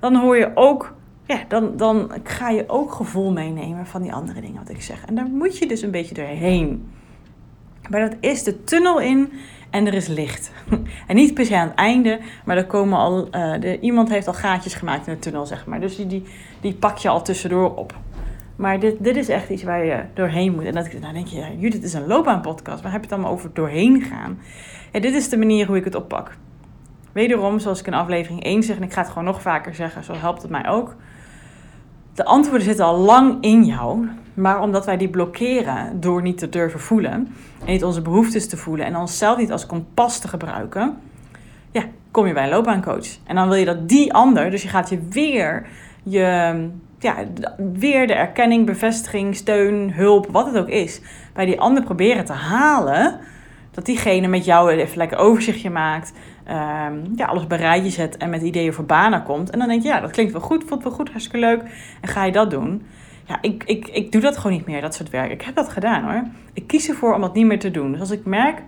dan 0.00 0.16
hoor 0.16 0.36
je 0.36 0.50
ook 0.54 0.94
ja, 1.26 1.44
dan, 1.48 1.76
dan 1.76 2.12
ga 2.22 2.48
je 2.48 2.64
ook 2.66 2.92
gevoel 2.92 3.32
meenemen 3.32 3.86
van 3.86 4.02
die 4.02 4.12
andere 4.12 4.40
dingen 4.40 4.58
wat 4.58 4.70
ik 4.70 4.82
zeg. 4.82 5.04
En 5.04 5.14
daar 5.14 5.26
moet 5.26 5.58
je 5.58 5.66
dus 5.66 5.82
een 5.82 5.90
beetje 5.90 6.14
doorheen. 6.14 6.92
Maar 7.90 8.00
dat 8.00 8.16
is 8.20 8.42
de 8.42 8.64
tunnel 8.64 9.00
in 9.00 9.32
en 9.70 9.86
er 9.86 9.94
is 9.94 10.06
licht. 10.06 10.52
En 11.06 11.16
niet 11.16 11.34
per 11.34 11.44
se 11.44 11.56
aan 11.56 11.68
het 11.68 11.76
einde, 11.76 12.20
maar 12.44 12.56
er 12.56 12.66
komen 12.66 12.98
al, 12.98 13.30
de, 13.30 13.78
iemand 13.80 14.08
heeft 14.08 14.26
al 14.26 14.34
gaatjes 14.34 14.74
gemaakt 14.74 15.06
in 15.06 15.12
de 15.12 15.18
tunnel, 15.18 15.46
zeg 15.46 15.66
maar. 15.66 15.80
Dus 15.80 15.96
die, 15.96 16.06
die, 16.06 16.22
die 16.60 16.74
pak 16.74 16.98
je 16.98 17.08
al 17.08 17.22
tussendoor 17.22 17.74
op. 17.74 17.94
Maar 18.56 18.80
dit, 18.80 18.96
dit 18.98 19.16
is 19.16 19.28
echt 19.28 19.48
iets 19.48 19.62
waar 19.62 19.84
je 19.84 20.02
doorheen 20.14 20.54
moet. 20.54 20.64
En 20.64 20.72
dat, 20.72 20.88
dan 21.00 21.12
denk 21.12 21.26
je, 21.26 21.36
ja, 21.36 21.48
Judith 21.58 21.82
is 21.82 21.94
een 21.94 22.06
loopbaanpodcast. 22.06 22.82
Waar 22.82 22.92
heb 22.92 23.00
je 23.00 23.06
het 23.06 23.16
allemaal 23.16 23.32
over 23.32 23.50
doorheen 23.52 24.02
gaan? 24.02 24.38
Ja, 24.92 25.00
dit 25.00 25.14
is 25.14 25.28
de 25.28 25.36
manier 25.36 25.66
hoe 25.66 25.76
ik 25.76 25.84
het 25.84 25.94
oppak. 25.94 26.36
Wederom, 27.12 27.58
zoals 27.58 27.80
ik 27.80 27.86
in 27.86 27.94
aflevering 27.94 28.42
1 28.42 28.62
zeg, 28.62 28.76
en 28.76 28.82
ik 28.82 28.92
ga 28.92 29.00
het 29.00 29.08
gewoon 29.08 29.24
nog 29.24 29.42
vaker 29.42 29.74
zeggen, 29.74 30.04
zo 30.04 30.12
helpt 30.14 30.42
het 30.42 30.50
mij 30.50 30.68
ook 30.68 30.96
de 32.14 32.24
antwoorden 32.24 32.66
zitten 32.66 32.84
al 32.84 32.98
lang 32.98 33.36
in 33.40 33.64
jou, 33.64 34.08
maar 34.34 34.60
omdat 34.60 34.86
wij 34.86 34.96
die 34.96 35.08
blokkeren 35.08 36.00
door 36.00 36.22
niet 36.22 36.38
te 36.38 36.48
durven 36.48 36.80
voelen 36.80 37.12
en 37.12 37.72
niet 37.72 37.84
onze 37.84 38.02
behoeftes 38.02 38.48
te 38.48 38.56
voelen 38.56 38.86
en 38.86 38.96
onszelf 38.96 39.38
niet 39.38 39.52
als 39.52 39.66
kompas 39.66 40.18
te 40.18 40.28
gebruiken, 40.28 40.96
ja, 41.70 41.82
kom 42.10 42.26
je 42.26 42.32
bij 42.32 42.44
een 42.44 42.50
loopbaancoach. 42.50 43.06
En 43.26 43.34
dan 43.34 43.48
wil 43.48 43.56
je 43.56 43.64
dat 43.64 43.88
die 43.88 44.12
ander, 44.12 44.50
dus 44.50 44.62
je 44.62 44.68
gaat 44.68 44.88
je 44.88 44.98
weer 45.10 45.66
je 46.02 46.68
ja, 47.04 47.16
weer 47.72 48.06
de 48.06 48.14
erkenning, 48.14 48.66
bevestiging, 48.66 49.36
steun, 49.36 49.92
hulp, 49.92 50.26
wat 50.30 50.46
het 50.46 50.56
ook 50.56 50.68
is, 50.68 51.00
bij 51.32 51.46
die 51.46 51.60
ander 51.60 51.84
proberen 51.84 52.24
te 52.24 52.32
halen. 52.32 53.20
Dat 53.70 53.86
diegene 53.86 54.26
met 54.26 54.44
jou 54.44 54.70
even 54.70 54.98
lekker 54.98 55.18
overzichtje 55.18 55.70
maakt. 55.70 56.12
Um, 56.48 57.12
ja, 57.16 57.26
alles 57.26 57.46
bij 57.46 57.90
zet 57.90 58.16
en 58.16 58.30
met 58.30 58.42
ideeën 58.42 58.72
voor 58.72 58.84
banen 58.84 59.22
komt. 59.22 59.50
En 59.50 59.58
dan 59.58 59.68
denk 59.68 59.82
je, 59.82 59.88
ja, 59.88 60.00
dat 60.00 60.10
klinkt 60.10 60.32
wel 60.32 60.40
goed, 60.40 60.64
voelt 60.66 60.82
wel 60.82 60.92
goed, 60.92 61.10
hartstikke 61.10 61.46
leuk. 61.46 61.62
En 62.00 62.08
ga 62.08 62.24
je 62.24 62.32
dat 62.32 62.50
doen? 62.50 62.86
Ja, 63.24 63.38
ik, 63.40 63.64
ik, 63.64 63.88
ik 63.88 64.12
doe 64.12 64.20
dat 64.20 64.36
gewoon 64.36 64.56
niet 64.56 64.66
meer, 64.66 64.80
dat 64.80 64.94
soort 64.94 65.10
werk. 65.10 65.30
Ik 65.30 65.42
heb 65.42 65.54
dat 65.54 65.68
gedaan 65.68 66.04
hoor. 66.04 66.22
Ik 66.52 66.66
kies 66.66 66.88
ervoor 66.88 67.14
om 67.14 67.20
dat 67.20 67.34
niet 67.34 67.46
meer 67.46 67.58
te 67.58 67.70
doen. 67.70 67.90
Dus 67.92 68.00
als 68.00 68.10
ik 68.10 68.24
merk 68.24 68.62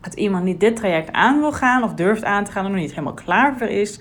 dat 0.00 0.14
iemand 0.14 0.44
niet 0.44 0.60
dit 0.60 0.76
traject 0.76 1.12
aan 1.12 1.40
wil 1.40 1.52
gaan 1.52 1.82
of 1.82 1.94
durft 1.94 2.24
aan 2.24 2.44
te 2.44 2.52
gaan, 2.52 2.64
of 2.64 2.70
nog 2.70 2.80
niet 2.80 2.90
helemaal 2.90 3.14
klaar 3.14 3.56
voor 3.58 3.66
is, 3.66 4.00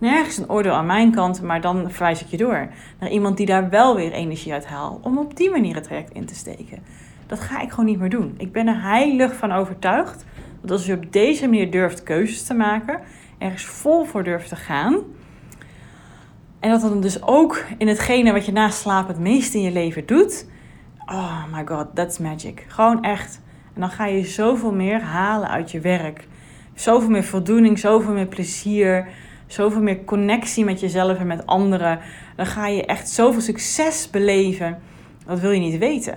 nergens 0.00 0.36
een 0.36 0.50
oordeel 0.50 0.72
aan 0.72 0.86
mijn 0.86 1.10
kant, 1.10 1.42
maar 1.42 1.60
dan 1.60 1.90
verwijs 1.90 2.22
ik 2.22 2.28
je 2.28 2.36
door 2.36 2.68
naar 3.00 3.10
iemand 3.10 3.36
die 3.36 3.46
daar 3.46 3.70
wel 3.70 3.96
weer 3.96 4.12
energie 4.12 4.52
uit 4.52 4.66
haalt, 4.66 5.04
om 5.04 5.18
op 5.18 5.36
die 5.36 5.50
manier 5.50 5.74
het 5.74 5.84
traject 5.84 6.12
in 6.12 6.26
te 6.26 6.34
steken. 6.34 6.78
Dat 7.26 7.40
ga 7.40 7.60
ik 7.60 7.70
gewoon 7.70 7.84
niet 7.84 7.98
meer 7.98 8.10
doen. 8.10 8.34
Ik 8.36 8.52
ben 8.52 8.66
er 8.66 8.82
heilig 8.82 9.34
van 9.34 9.52
overtuigd 9.52 10.24
dat 10.60 10.70
als 10.70 10.86
je 10.86 10.94
op 10.94 11.12
deze 11.12 11.48
manier 11.48 11.70
durft 11.70 12.02
keuzes 12.02 12.42
te 12.42 12.54
maken, 12.54 13.00
ergens 13.38 13.64
vol 13.64 14.04
voor 14.04 14.24
durft 14.24 14.48
te 14.48 14.56
gaan. 14.56 14.96
En 16.60 16.70
dat 16.70 16.80
dan 16.80 17.00
dus 17.00 17.22
ook 17.22 17.64
in 17.78 17.88
hetgene 17.88 18.32
wat 18.32 18.46
je 18.46 18.52
na 18.52 18.70
slaap 18.70 19.08
het 19.08 19.18
meest 19.18 19.54
in 19.54 19.62
je 19.62 19.72
leven 19.72 20.06
doet. 20.06 20.46
Oh 21.06 21.44
my 21.52 21.66
god, 21.66 21.86
that's 21.94 22.18
magic. 22.18 22.64
Gewoon 22.68 23.02
echt. 23.02 23.40
En 23.74 23.80
dan 23.80 23.90
ga 23.90 24.06
je 24.06 24.24
zoveel 24.24 24.72
meer 24.72 25.00
halen 25.02 25.48
uit 25.48 25.70
je 25.70 25.80
werk. 25.80 26.28
zoveel 26.74 27.10
meer 27.10 27.24
voldoening, 27.24 27.78
zoveel 27.78 28.12
meer 28.12 28.26
plezier, 28.26 29.08
zoveel 29.52 29.82
meer 29.82 30.04
connectie 30.04 30.64
met 30.64 30.80
jezelf 30.80 31.18
en 31.18 31.26
met 31.26 31.46
anderen. 31.46 31.98
Dan 32.36 32.46
ga 32.46 32.66
je 32.66 32.84
echt 32.84 33.08
zoveel 33.08 33.40
succes 33.40 34.10
beleven. 34.10 34.78
Dat 35.26 35.40
wil 35.40 35.50
je 35.50 35.60
niet 35.60 35.78
weten. 35.78 36.14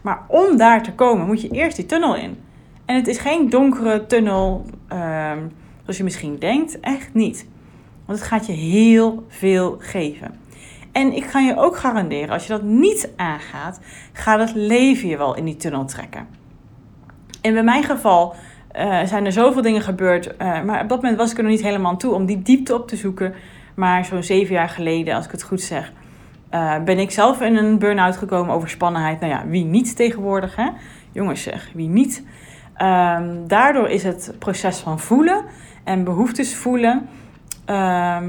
Maar 0.00 0.22
om 0.28 0.56
daar 0.56 0.82
te 0.82 0.92
komen 0.92 1.26
moet 1.26 1.40
je 1.40 1.48
eerst 1.48 1.76
die 1.76 1.86
tunnel 1.86 2.16
in. 2.16 2.36
En 2.84 2.96
het 2.96 3.06
is 3.06 3.18
geen 3.18 3.50
donkere 3.50 4.06
tunnel 4.06 4.64
uh, 4.92 5.32
zoals 5.80 5.96
je 5.96 6.04
misschien 6.04 6.38
denkt. 6.38 6.80
Echt 6.80 7.14
niet. 7.14 7.46
Want 8.06 8.18
het 8.18 8.28
gaat 8.28 8.46
je 8.46 8.52
heel 8.52 9.24
veel 9.28 9.76
geven. 9.78 10.40
En 10.92 11.12
ik 11.12 11.24
ga 11.24 11.40
je 11.40 11.56
ook 11.56 11.76
garanderen, 11.76 12.30
als 12.30 12.42
je 12.42 12.52
dat 12.52 12.62
niet 12.62 13.08
aangaat, 13.16 13.80
gaat 14.12 14.40
het 14.40 14.54
leven 14.54 15.08
je 15.08 15.16
wel 15.16 15.36
in 15.36 15.44
die 15.44 15.56
tunnel 15.56 15.84
trekken. 15.84 16.26
En 17.40 17.52
bij 17.52 17.62
mijn 17.62 17.84
geval 17.84 18.34
uh, 18.76 19.02
zijn 19.04 19.24
er 19.24 19.32
zoveel 19.32 19.62
dingen 19.62 19.82
gebeurd. 19.82 20.26
Uh, 20.26 20.62
maar 20.62 20.82
op 20.82 20.88
dat 20.88 21.02
moment 21.02 21.18
was 21.18 21.30
ik 21.30 21.36
er 21.36 21.42
nog 21.42 21.52
niet 21.52 21.62
helemaal 21.62 21.96
toe 21.96 22.14
om 22.14 22.26
die 22.26 22.42
diepte 22.42 22.74
op 22.74 22.88
te 22.88 22.96
zoeken. 22.96 23.34
Maar 23.74 24.04
zo'n 24.04 24.22
zeven 24.22 24.54
jaar 24.54 24.68
geleden, 24.68 25.14
als 25.14 25.24
ik 25.24 25.30
het 25.30 25.42
goed 25.42 25.60
zeg, 25.60 25.92
uh, 26.50 26.82
ben 26.84 26.98
ik 26.98 27.10
zelf 27.10 27.40
in 27.40 27.56
een 27.56 27.78
burn-out 27.78 28.16
gekomen 28.16 28.54
over 28.54 28.68
spannenheid. 28.68 29.20
Nou 29.20 29.32
ja, 29.32 29.46
wie 29.46 29.64
niet 29.64 29.96
tegenwoordig, 29.96 30.56
hè? 30.56 30.68
Jongens 31.12 31.42
zeg, 31.42 31.70
wie 31.74 31.88
niet. 31.88 32.24
Um, 32.82 33.48
daardoor 33.48 33.88
is 33.88 34.02
het 34.02 34.34
proces 34.38 34.78
van 34.78 35.00
voelen 35.00 35.44
en 35.84 36.04
behoeftes 36.04 36.54
voelen 36.54 37.08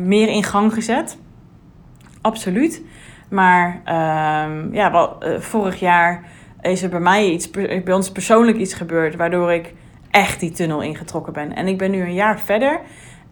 meer 0.03 0.27
in 0.27 0.43
gang 0.43 0.73
gezet. 0.73 1.17
Absoluut. 2.21 2.81
Maar 3.29 3.67
um, 4.47 4.73
ja, 4.73 4.91
wel, 4.91 5.17
vorig 5.39 5.79
jaar 5.79 6.23
is 6.61 6.83
er 6.83 6.89
bij 6.89 6.99
mij 6.99 7.29
iets, 7.29 7.51
bij 7.51 7.93
ons 7.93 8.11
persoonlijk 8.11 8.57
iets 8.57 8.73
gebeurd, 8.73 9.15
waardoor 9.15 9.53
ik 9.53 9.73
echt 10.13 10.39
die 10.39 10.51
tunnel 10.51 10.81
ingetrokken 10.81 11.33
ben. 11.33 11.55
En 11.55 11.67
ik 11.67 11.77
ben 11.77 11.91
nu 11.91 12.01
een 12.01 12.13
jaar 12.13 12.39
verder. 12.39 12.79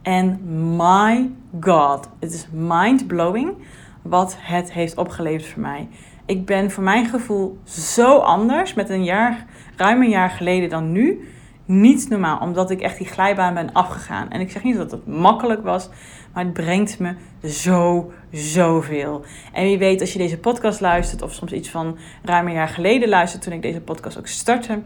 En 0.02 0.40
my 0.76 1.30
god, 1.60 2.10
het 2.20 2.34
is 2.34 2.48
mind-blowing 2.52 3.54
wat 4.02 4.38
het 4.40 4.74
heeft 4.74 4.98
opgeleverd 4.98 5.46
voor 5.46 5.62
mij. 5.62 5.88
Ik 6.26 6.46
ben 6.46 6.72
voor 6.72 6.84
mijn 6.84 7.06
gevoel 7.06 7.58
zo 7.64 8.18
anders 8.18 8.74
met 8.74 8.90
een 8.90 9.04
jaar, 9.04 9.46
ruim 9.76 10.02
een 10.02 10.10
jaar 10.10 10.30
geleden 10.30 10.70
dan 10.70 10.92
nu. 10.92 11.30
Niet 11.66 12.10
normaal, 12.10 12.40
omdat 12.40 12.72
ik 12.72 12.82
echt 12.82 12.98
die 12.98 13.08
glijbaan 13.08 13.54
ben 13.54 13.74
afgegaan. 13.74 14.30
En 14.30 14.40
ik 14.40 14.52
zeg 14.52 14.64
niet 14.64 14.78
dat 14.78 14.92
het 14.92 15.08
makkelijk 15.08 15.64
was, 15.64 15.90
maar 16.34 16.44
het 16.44 16.54
brengt 16.54 17.00
me 17.00 17.16
zo, 17.44 18.12
zoveel. 18.32 19.26
En 19.54 19.64
wie 19.64 19.78
weet, 19.78 20.02
als 20.02 20.14
je 20.14 20.20
deze 20.20 20.38
podcast 20.38 20.82
luistert, 20.82 21.22
of 21.22 21.34
soms 21.34 21.52
iets 21.52 21.70
van 21.70 21.98
ruim 22.24 22.48
een 22.48 22.54
jaar 22.54 22.68
geleden 22.68 23.10
luistert, 23.10 23.42
toen 23.42 23.54
ik 23.54 23.62
deze 23.62 23.82
podcast 23.82 24.18
ook 24.18 24.28
startte, 24.28 24.80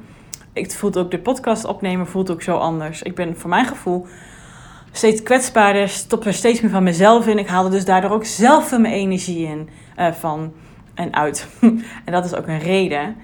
ik 0.56 0.72
voelt 0.72 0.98
ook 0.98 1.12
de 1.12 1.20
podcast 1.20 1.66
opnemen 1.66 2.08
voelt 2.08 2.32
ook 2.32 2.42
zo 2.42 2.58
anders. 2.58 3.02
Ik 3.02 3.16
ben 3.16 3.38
voor 3.38 3.50
mijn 3.50 3.66
gevoel 3.66 4.08
steeds 4.92 5.24
kwetsbaarder, 5.24 5.90
stop 5.90 6.26
er 6.26 6.34
steeds 6.34 6.62
meer 6.62 6.72
van 6.72 6.84
mezelf 6.84 7.28
in. 7.28 7.38
Ik 7.38 7.48
haal 7.48 7.66
er 7.66 7.72
dus 7.72 7.86
daardoor 7.86 8.12
ook 8.12 8.26
zelf 8.26 8.72
mijn 8.72 8.94
energie 8.94 9.48
in 9.48 9.70
uh, 10.00 10.12
van 10.12 10.54
en 10.94 11.14
uit. 11.14 11.48
en 12.06 12.12
dat 12.12 12.26
is 12.26 12.36
ook 12.36 12.48
een 12.48 12.60
reden. 12.60 13.16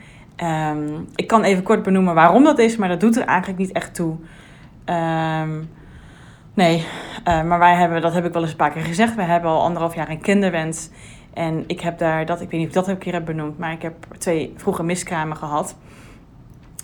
Um, 0.43 1.07
ik 1.15 1.27
kan 1.27 1.43
even 1.43 1.63
kort 1.63 1.83
benoemen 1.83 2.13
waarom 2.13 2.43
dat 2.43 2.59
is, 2.59 2.77
maar 2.77 2.89
dat 2.89 2.99
doet 2.99 3.15
er 3.15 3.25
eigenlijk 3.25 3.59
niet 3.59 3.71
echt 3.71 3.95
toe. 3.95 4.15
Um, 4.85 5.69
nee, 6.53 6.85
uh, 7.27 7.43
maar 7.43 7.59
wij 7.59 7.75
hebben, 7.75 8.01
dat 8.01 8.13
heb 8.13 8.25
ik 8.25 8.33
wel 8.33 8.41
eens 8.41 8.51
een 8.51 8.57
paar 8.57 8.71
keer 8.71 8.83
gezegd, 8.83 9.15
we 9.15 9.21
hebben 9.21 9.49
al 9.49 9.61
anderhalf 9.61 9.95
jaar 9.95 10.09
een 10.09 10.21
kinderwens. 10.21 10.89
En 11.33 11.63
ik 11.67 11.79
heb 11.79 11.97
daar, 11.97 12.25
dat, 12.25 12.41
ik 12.41 12.49
weet 12.49 12.59
niet 12.59 12.69
of 12.69 12.75
ik 12.75 12.85
dat 12.85 12.87
een 12.87 12.97
keer 12.97 13.13
heb 13.13 13.25
benoemd, 13.25 13.57
maar 13.57 13.71
ik 13.71 13.81
heb 13.81 13.93
twee 14.17 14.53
vroege 14.55 14.83
miskramen 14.83 15.37
gehad. 15.37 15.75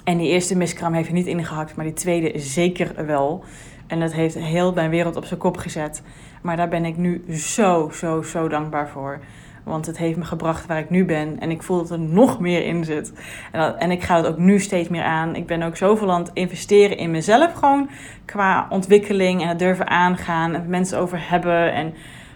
En 0.08 0.18
die 0.18 0.28
eerste 0.28 0.58
miskraam 0.58 0.94
heeft 0.94 1.08
er 1.08 1.14
niet 1.14 1.26
ingehakt, 1.26 1.76
maar 1.76 1.86
die 1.86 1.94
tweede 1.94 2.40
zeker 2.40 3.06
wel. 3.06 3.44
En 3.88 4.00
dat 4.00 4.14
heeft 4.14 4.36
heel 4.36 4.74
mijn 4.74 4.90
wereld 4.90 5.16
op 5.16 5.26
zijn 5.26 5.40
kop 5.40 5.58
gezet. 5.58 6.02
Maar 6.42 6.58
daar 6.58 6.68
ben 6.68 6.86
ik 6.86 6.98
nu 6.98 7.34
zo, 7.34 7.90
zo, 7.94 8.22
zo 8.22 8.48
dankbaar 8.48 8.90
voor. 8.90 9.20
Want 9.64 9.86
het 9.86 9.98
heeft 9.98 10.18
me 10.18 10.24
gebracht 10.24 10.66
waar 10.66 10.80
ik 10.80 10.90
nu 10.90 11.06
ben. 11.06 11.40
En 11.40 11.52
ik 11.52 11.64
voel 11.64 11.78
dat 11.78 11.92
er 11.92 12.00
nog 12.00 12.40
meer 12.40 12.66
in 12.66 12.84
zit. 12.84 13.14
En, 13.52 13.80
en 13.80 13.92
ik 13.92 14.04
ga 14.04 14.16
het 14.16 14.26
ook 14.28 14.38
nu 14.38 14.60
steeds 14.60 14.90
meer 14.90 15.04
aan. 15.04 15.36
Ik 15.36 15.46
ben 15.46 15.62
ook 15.62 15.78
zoveel 15.78 16.12
aan 16.12 16.22
het 16.22 16.32
investeren 16.34 16.98
in 16.98 17.12
mezelf 17.12 17.54
gewoon. 17.54 17.90
Qua 18.26 18.68
ontwikkeling 18.70 19.42
en 19.42 19.48
het 19.48 19.60
durven 19.60 19.88
aangaan. 19.88 20.54
En 20.54 20.70
mensen 20.70 21.00
over 21.00 21.30
hebben. 21.30 21.74
En 21.74 21.94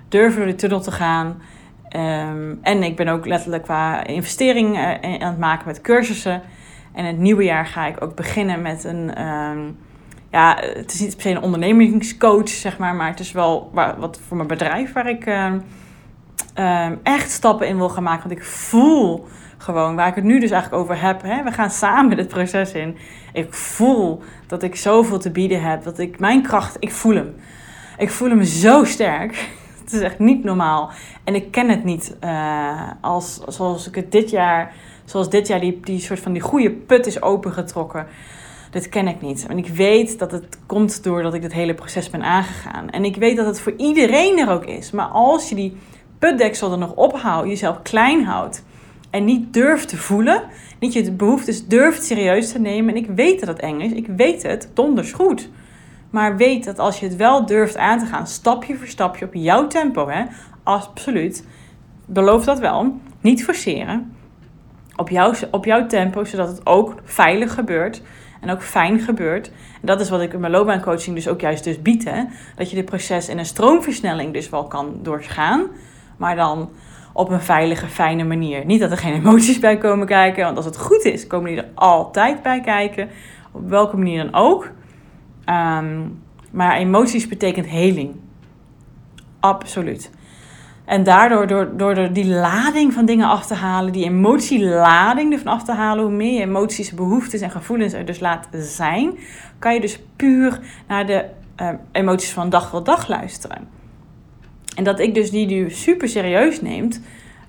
durven 0.07 0.39
door 0.39 0.49
de 0.49 0.55
tunnel 0.55 0.81
te 0.81 0.91
gaan. 0.91 1.41
Um, 1.95 2.59
en 2.61 2.83
ik 2.83 2.95
ben 2.95 3.07
ook 3.07 3.25
letterlijk 3.25 3.63
qua 3.63 4.05
investering 4.05 4.77
uh, 4.77 5.21
aan 5.21 5.31
het 5.31 5.39
maken 5.39 5.67
met 5.67 5.81
cursussen. 5.81 6.41
En 6.93 7.05
het 7.05 7.17
nieuwe 7.17 7.43
jaar 7.43 7.65
ga 7.65 7.85
ik 7.85 8.03
ook 8.03 8.15
beginnen 8.15 8.61
met 8.61 8.83
een. 8.83 9.27
Um, 9.27 9.77
ja, 10.31 10.57
het 10.59 10.93
is 10.93 10.99
niet 10.99 11.13
per 11.15 11.21
se 11.21 11.29
een 11.29 11.41
ondernemingscoach, 11.41 12.49
zeg 12.49 12.77
maar, 12.77 12.95
maar 12.95 13.07
het 13.07 13.19
is 13.19 13.31
wel 13.31 13.71
wat 13.73 14.19
voor 14.27 14.37
mijn 14.37 14.47
bedrijf 14.47 14.93
waar 14.93 15.09
ik 15.09 15.25
uh, 15.25 15.53
uh, 16.59 16.87
echt 17.03 17.31
stappen 17.31 17.67
in 17.67 17.77
wil 17.77 17.89
gaan 17.89 18.03
maken. 18.03 18.29
Want 18.29 18.39
ik 18.39 18.45
voel 18.45 19.27
gewoon, 19.57 19.95
waar 19.95 20.07
ik 20.07 20.15
het 20.15 20.23
nu 20.23 20.39
dus 20.39 20.51
eigenlijk 20.51 20.83
over 20.83 21.01
heb, 21.01 21.21
hè, 21.21 21.43
we 21.43 21.51
gaan 21.51 21.69
samen 21.69 22.17
dit 22.17 22.27
proces 22.27 22.71
in. 22.71 22.97
Ik 23.33 23.53
voel 23.53 24.21
dat 24.47 24.63
ik 24.63 24.75
zoveel 24.75 25.19
te 25.19 25.31
bieden 25.31 25.61
heb, 25.61 25.83
dat 25.83 25.99
ik 25.99 26.19
mijn 26.19 26.41
kracht, 26.41 26.77
ik 26.79 26.91
voel 26.91 27.15
hem. 27.15 27.35
Ik 27.97 28.09
voel 28.09 28.29
hem 28.29 28.43
zo 28.43 28.83
sterk. 28.83 29.49
Het 29.83 29.93
is 29.93 29.99
echt 29.99 30.19
niet 30.19 30.43
normaal. 30.43 30.91
En 31.23 31.35
ik 31.35 31.51
ken 31.51 31.69
het 31.69 31.83
niet 31.83 32.17
uh, 32.23 32.89
als, 33.01 33.41
zoals 33.47 33.87
ik 33.87 33.95
het 33.95 34.11
dit 34.11 34.29
jaar 34.29 34.73
zoals 35.11 35.29
dit 35.29 35.47
jaar 35.47 35.59
die, 35.59 35.99
soort 35.99 36.19
van 36.19 36.33
die 36.33 36.41
goede 36.41 36.71
put 36.71 37.05
is 37.05 37.21
opengetrokken. 37.21 38.07
Dat 38.71 38.89
ken 38.89 39.07
ik 39.07 39.21
niet. 39.21 39.45
En 39.47 39.57
ik 39.57 39.67
weet 39.67 40.19
dat 40.19 40.31
het 40.31 40.59
komt 40.65 41.03
doordat 41.03 41.33
ik 41.33 41.41
dit 41.41 41.53
hele 41.53 41.73
proces 41.73 42.09
ben 42.09 42.23
aangegaan. 42.23 42.89
En 42.89 43.05
ik 43.05 43.15
weet 43.15 43.37
dat 43.37 43.45
het 43.45 43.59
voor 43.59 43.73
iedereen 43.77 44.39
er 44.39 44.49
ook 44.49 44.65
is. 44.65 44.91
Maar 44.91 45.05
als 45.05 45.49
je 45.49 45.55
die 45.55 45.77
putdeksel 46.19 46.71
er 46.71 46.77
nog 46.77 46.95
ophoudt, 46.95 47.47
jezelf 47.47 47.81
klein 47.81 48.23
houdt 48.23 48.63
en 49.09 49.25
niet 49.25 49.53
durft 49.53 49.87
te 49.87 49.97
voelen, 49.97 50.43
niet 50.79 50.93
je 50.93 51.11
behoeftes 51.11 51.67
durft 51.67 52.03
serieus 52.03 52.51
te 52.51 52.59
nemen. 52.59 52.95
En 52.95 53.03
ik 53.03 53.09
weet 53.15 53.39
dat 53.39 53.49
het 53.49 53.59
eng 53.59 53.79
is, 53.79 53.91
ik 53.91 54.07
weet 54.07 54.43
het 54.43 54.69
donders 54.73 55.11
goed. 55.11 55.49
Maar 56.09 56.37
weet 56.37 56.63
dat 56.63 56.79
als 56.79 56.99
je 56.99 57.05
het 57.05 57.15
wel 57.15 57.45
durft 57.45 57.77
aan 57.77 57.99
te 57.99 58.05
gaan, 58.05 58.27
stapje 58.27 58.75
voor 58.75 58.87
stapje 58.87 59.25
op 59.25 59.33
jouw 59.33 59.67
tempo, 59.67 60.09
hè, 60.09 60.23
absoluut, 60.63 61.45
beloof 62.05 62.43
dat 62.43 62.59
wel, 62.59 62.99
niet 63.21 63.43
forceren 63.43 64.19
op, 65.01 65.09
jouw, 65.09 65.33
op 65.51 65.65
jouw 65.65 65.85
tempo, 65.87 66.23
zodat 66.23 66.47
het 66.47 66.65
ook 66.65 66.95
veilig 67.03 67.53
gebeurt 67.53 68.01
en 68.41 68.49
ook 68.49 68.63
fijn 68.63 68.99
gebeurt. 68.99 69.47
En 69.47 69.87
dat 69.87 70.01
is 70.01 70.09
wat 70.09 70.21
ik 70.21 70.33
in 70.33 70.39
mijn 70.39 70.51
loopbaancoaching 70.51 71.15
dus 71.15 71.27
ook 71.27 71.41
juist 71.41 71.63
dus 71.63 71.81
bied. 71.81 72.03
Hè? 72.03 72.23
Dat 72.55 72.69
je 72.69 72.75
dit 72.75 72.85
proces 72.85 73.29
in 73.29 73.37
een 73.37 73.45
stroomversnelling 73.45 74.33
dus 74.33 74.49
wel 74.49 74.63
kan 74.63 74.99
doorgaan, 75.01 75.67
maar 76.17 76.35
dan 76.35 76.69
op 77.13 77.29
een 77.29 77.41
veilige, 77.41 77.87
fijne 77.87 78.23
manier. 78.23 78.65
Niet 78.65 78.79
dat 78.79 78.91
er 78.91 78.97
geen 78.97 79.13
emoties 79.21 79.59
bij 79.59 79.77
komen 79.77 80.07
kijken, 80.07 80.43
want 80.43 80.57
als 80.57 80.65
het 80.65 80.77
goed 80.77 81.03
is, 81.03 81.27
komen 81.27 81.49
die 81.49 81.61
er 81.61 81.69
altijd 81.73 82.41
bij 82.41 82.61
kijken. 82.61 83.09
Op 83.51 83.69
welke 83.69 83.97
manier 83.97 84.23
dan 84.23 84.33
ook. 84.33 84.71
Um, 85.45 86.21
maar 86.51 86.77
emoties 86.77 87.27
betekent 87.27 87.67
heling. 87.67 88.15
Absoluut. 89.39 90.11
En 90.85 91.03
daardoor, 91.03 91.47
door, 91.47 91.77
door 91.77 92.13
die 92.13 92.25
lading 92.25 92.93
van 92.93 93.05
dingen 93.05 93.27
af 93.27 93.45
te 93.45 93.53
halen, 93.53 93.91
die 93.91 94.05
emotielading 94.05 95.33
ervan 95.33 95.53
af 95.53 95.63
te 95.63 95.73
halen, 95.73 96.03
hoe 96.03 96.13
meer 96.13 96.33
je 96.33 96.41
emoties, 96.41 96.93
behoeftes 96.93 97.41
en 97.41 97.51
gevoelens 97.51 97.93
er 97.93 98.05
dus 98.05 98.19
laat 98.19 98.47
zijn, 98.51 99.17
kan 99.59 99.73
je 99.73 99.81
dus 99.81 99.99
puur 100.15 100.59
naar 100.87 101.05
de 101.05 101.25
uh, 101.61 101.69
emoties 101.91 102.31
van 102.31 102.49
dag 102.49 102.69
tot 102.69 102.85
dag 102.85 103.07
luisteren. 103.07 103.67
En 104.75 104.83
dat 104.83 104.99
ik 104.99 105.13
dus 105.13 105.31
die 105.31 105.45
nu 105.45 105.69
super 105.69 106.09
serieus 106.09 106.61
neemt, 106.61 107.01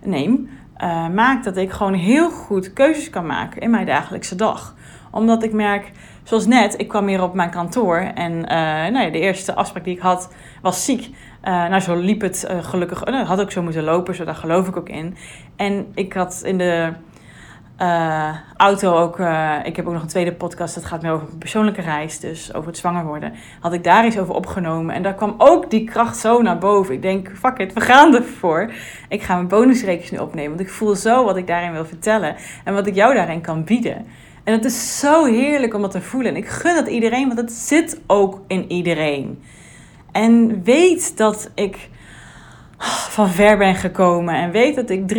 neem, 0.02 0.48
uh, 0.82 1.08
maakt 1.08 1.44
dat 1.44 1.56
ik 1.56 1.70
gewoon 1.70 1.94
heel 1.94 2.30
goed 2.30 2.72
keuzes 2.72 3.10
kan 3.10 3.26
maken 3.26 3.60
in 3.60 3.70
mijn 3.70 3.86
dagelijkse 3.86 4.34
dag. 4.34 4.74
Omdat 5.10 5.42
ik 5.42 5.52
merk, 5.52 5.92
zoals 6.22 6.46
net, 6.46 6.74
ik 6.80 6.88
kwam 6.88 7.06
hier 7.06 7.22
op 7.22 7.34
mijn 7.34 7.50
kantoor 7.50 7.96
en 7.96 8.32
uh, 8.32 8.48
nou 8.92 8.98
ja, 8.98 9.10
de 9.10 9.20
eerste 9.20 9.54
afspraak 9.54 9.84
die 9.84 9.94
ik 9.94 10.00
had 10.00 10.32
was 10.62 10.84
ziek. 10.84 11.10
Uh, 11.44 11.68
nou, 11.68 11.80
zo 11.80 11.96
liep 11.96 12.20
het 12.20 12.48
uh, 12.50 12.64
gelukkig. 12.64 13.06
Uh, 13.08 13.28
had 13.28 13.40
ook 13.40 13.52
zo 13.52 13.62
moeten 13.62 13.82
lopen, 13.82 14.14
zo 14.14 14.24
daar 14.24 14.34
geloof 14.34 14.68
ik 14.68 14.76
ook 14.76 14.88
in. 14.88 15.16
En 15.56 15.86
ik 15.94 16.12
had 16.12 16.42
in 16.44 16.58
de 16.58 16.92
auto 18.56 18.96
ook. 18.96 19.18
ik 19.64 19.76
heb 19.76 19.86
ook 19.86 19.92
nog 19.92 20.02
een 20.02 20.08
tweede 20.08 20.32
podcast. 20.32 20.74
Dat 20.74 20.84
gaat 20.84 21.02
meer 21.02 21.12
over 21.12 21.28
een 21.32 21.38
persoonlijke 21.38 21.80
reis. 21.80 22.20
Dus 22.20 22.54
over 22.54 22.68
het 22.68 22.76
zwanger 22.76 23.04
worden. 23.04 23.32
Had 23.60 23.72
ik 23.72 23.84
daar 23.84 24.06
iets 24.06 24.18
over 24.18 24.34
opgenomen. 24.34 24.94
En 24.94 25.02
daar 25.02 25.14
kwam 25.14 25.34
ook 25.38 25.70
die 25.70 25.84
kracht 25.84 26.16
zo 26.16 26.42
naar 26.42 26.58
boven. 26.58 26.94
Ik 26.94 27.02
denk, 27.02 27.30
fuck 27.34 27.58
it, 27.58 27.72
we 27.72 27.80
gaan 27.80 28.14
ervoor. 28.14 28.72
Ik 29.08 29.22
ga 29.22 29.34
mijn 29.34 29.48
bonusreeks 29.48 30.10
nu 30.10 30.18
opnemen. 30.18 30.50
Want 30.50 30.60
ik 30.60 30.70
voel 30.70 30.94
zo 30.94 31.24
wat 31.24 31.36
ik 31.36 31.46
daarin 31.46 31.72
wil 31.72 31.84
vertellen. 31.84 32.36
En 32.64 32.74
wat 32.74 32.86
ik 32.86 32.94
jou 32.94 33.14
daarin 33.14 33.40
kan 33.40 33.64
bieden. 33.64 34.06
En 34.44 34.52
het 34.52 34.64
is 34.64 34.98
zo 34.98 35.24
heerlijk 35.24 35.74
om 35.74 35.82
dat 35.82 35.90
te 35.90 36.00
voelen. 36.00 36.30
En 36.30 36.36
ik 36.36 36.48
gun 36.48 36.74
dat 36.74 36.88
iedereen, 36.88 37.26
want 37.26 37.40
het 37.40 37.52
zit 37.52 38.00
ook 38.06 38.40
in 38.46 38.70
iedereen. 38.70 39.42
En 40.12 40.62
weet 40.64 41.16
dat 41.16 41.50
ik 41.54 41.90
van 43.08 43.28
ver 43.28 43.58
ben 43.58 43.74
gekomen. 43.74 44.34
En 44.34 44.50
weet 44.50 44.74
dat 44.74 44.90
ik 44.90 45.14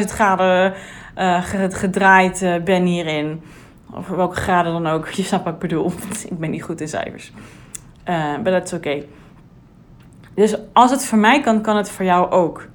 380.000 0.00 0.04
graden 0.04 0.74
uh, 1.18 1.44
gedraaid 1.68 2.42
uh, 2.42 2.62
ben 2.62 2.84
hierin. 2.84 3.42
Of 3.90 4.08
welke 4.08 4.36
graden 4.36 4.72
dan 4.72 4.86
ook. 4.86 5.08
Je 5.18 5.22
snapt 5.22 5.44
wat 5.44 5.52
ik 5.52 5.58
bedoel. 5.58 5.92
ik 6.30 6.38
ben 6.38 6.50
niet 6.50 6.62
goed 6.62 6.80
in 6.80 6.88
cijfers. 6.88 7.32
Maar 8.04 8.44
dat 8.44 8.64
is 8.64 8.72
oké. 8.72 9.02
Dus 10.34 10.56
als 10.72 10.90
het 10.90 11.06
voor 11.06 11.18
mij 11.18 11.40
kan, 11.40 11.62
kan 11.62 11.76
het 11.76 11.90
voor 11.90 12.04
jou 12.04 12.30
ook. 12.30 12.68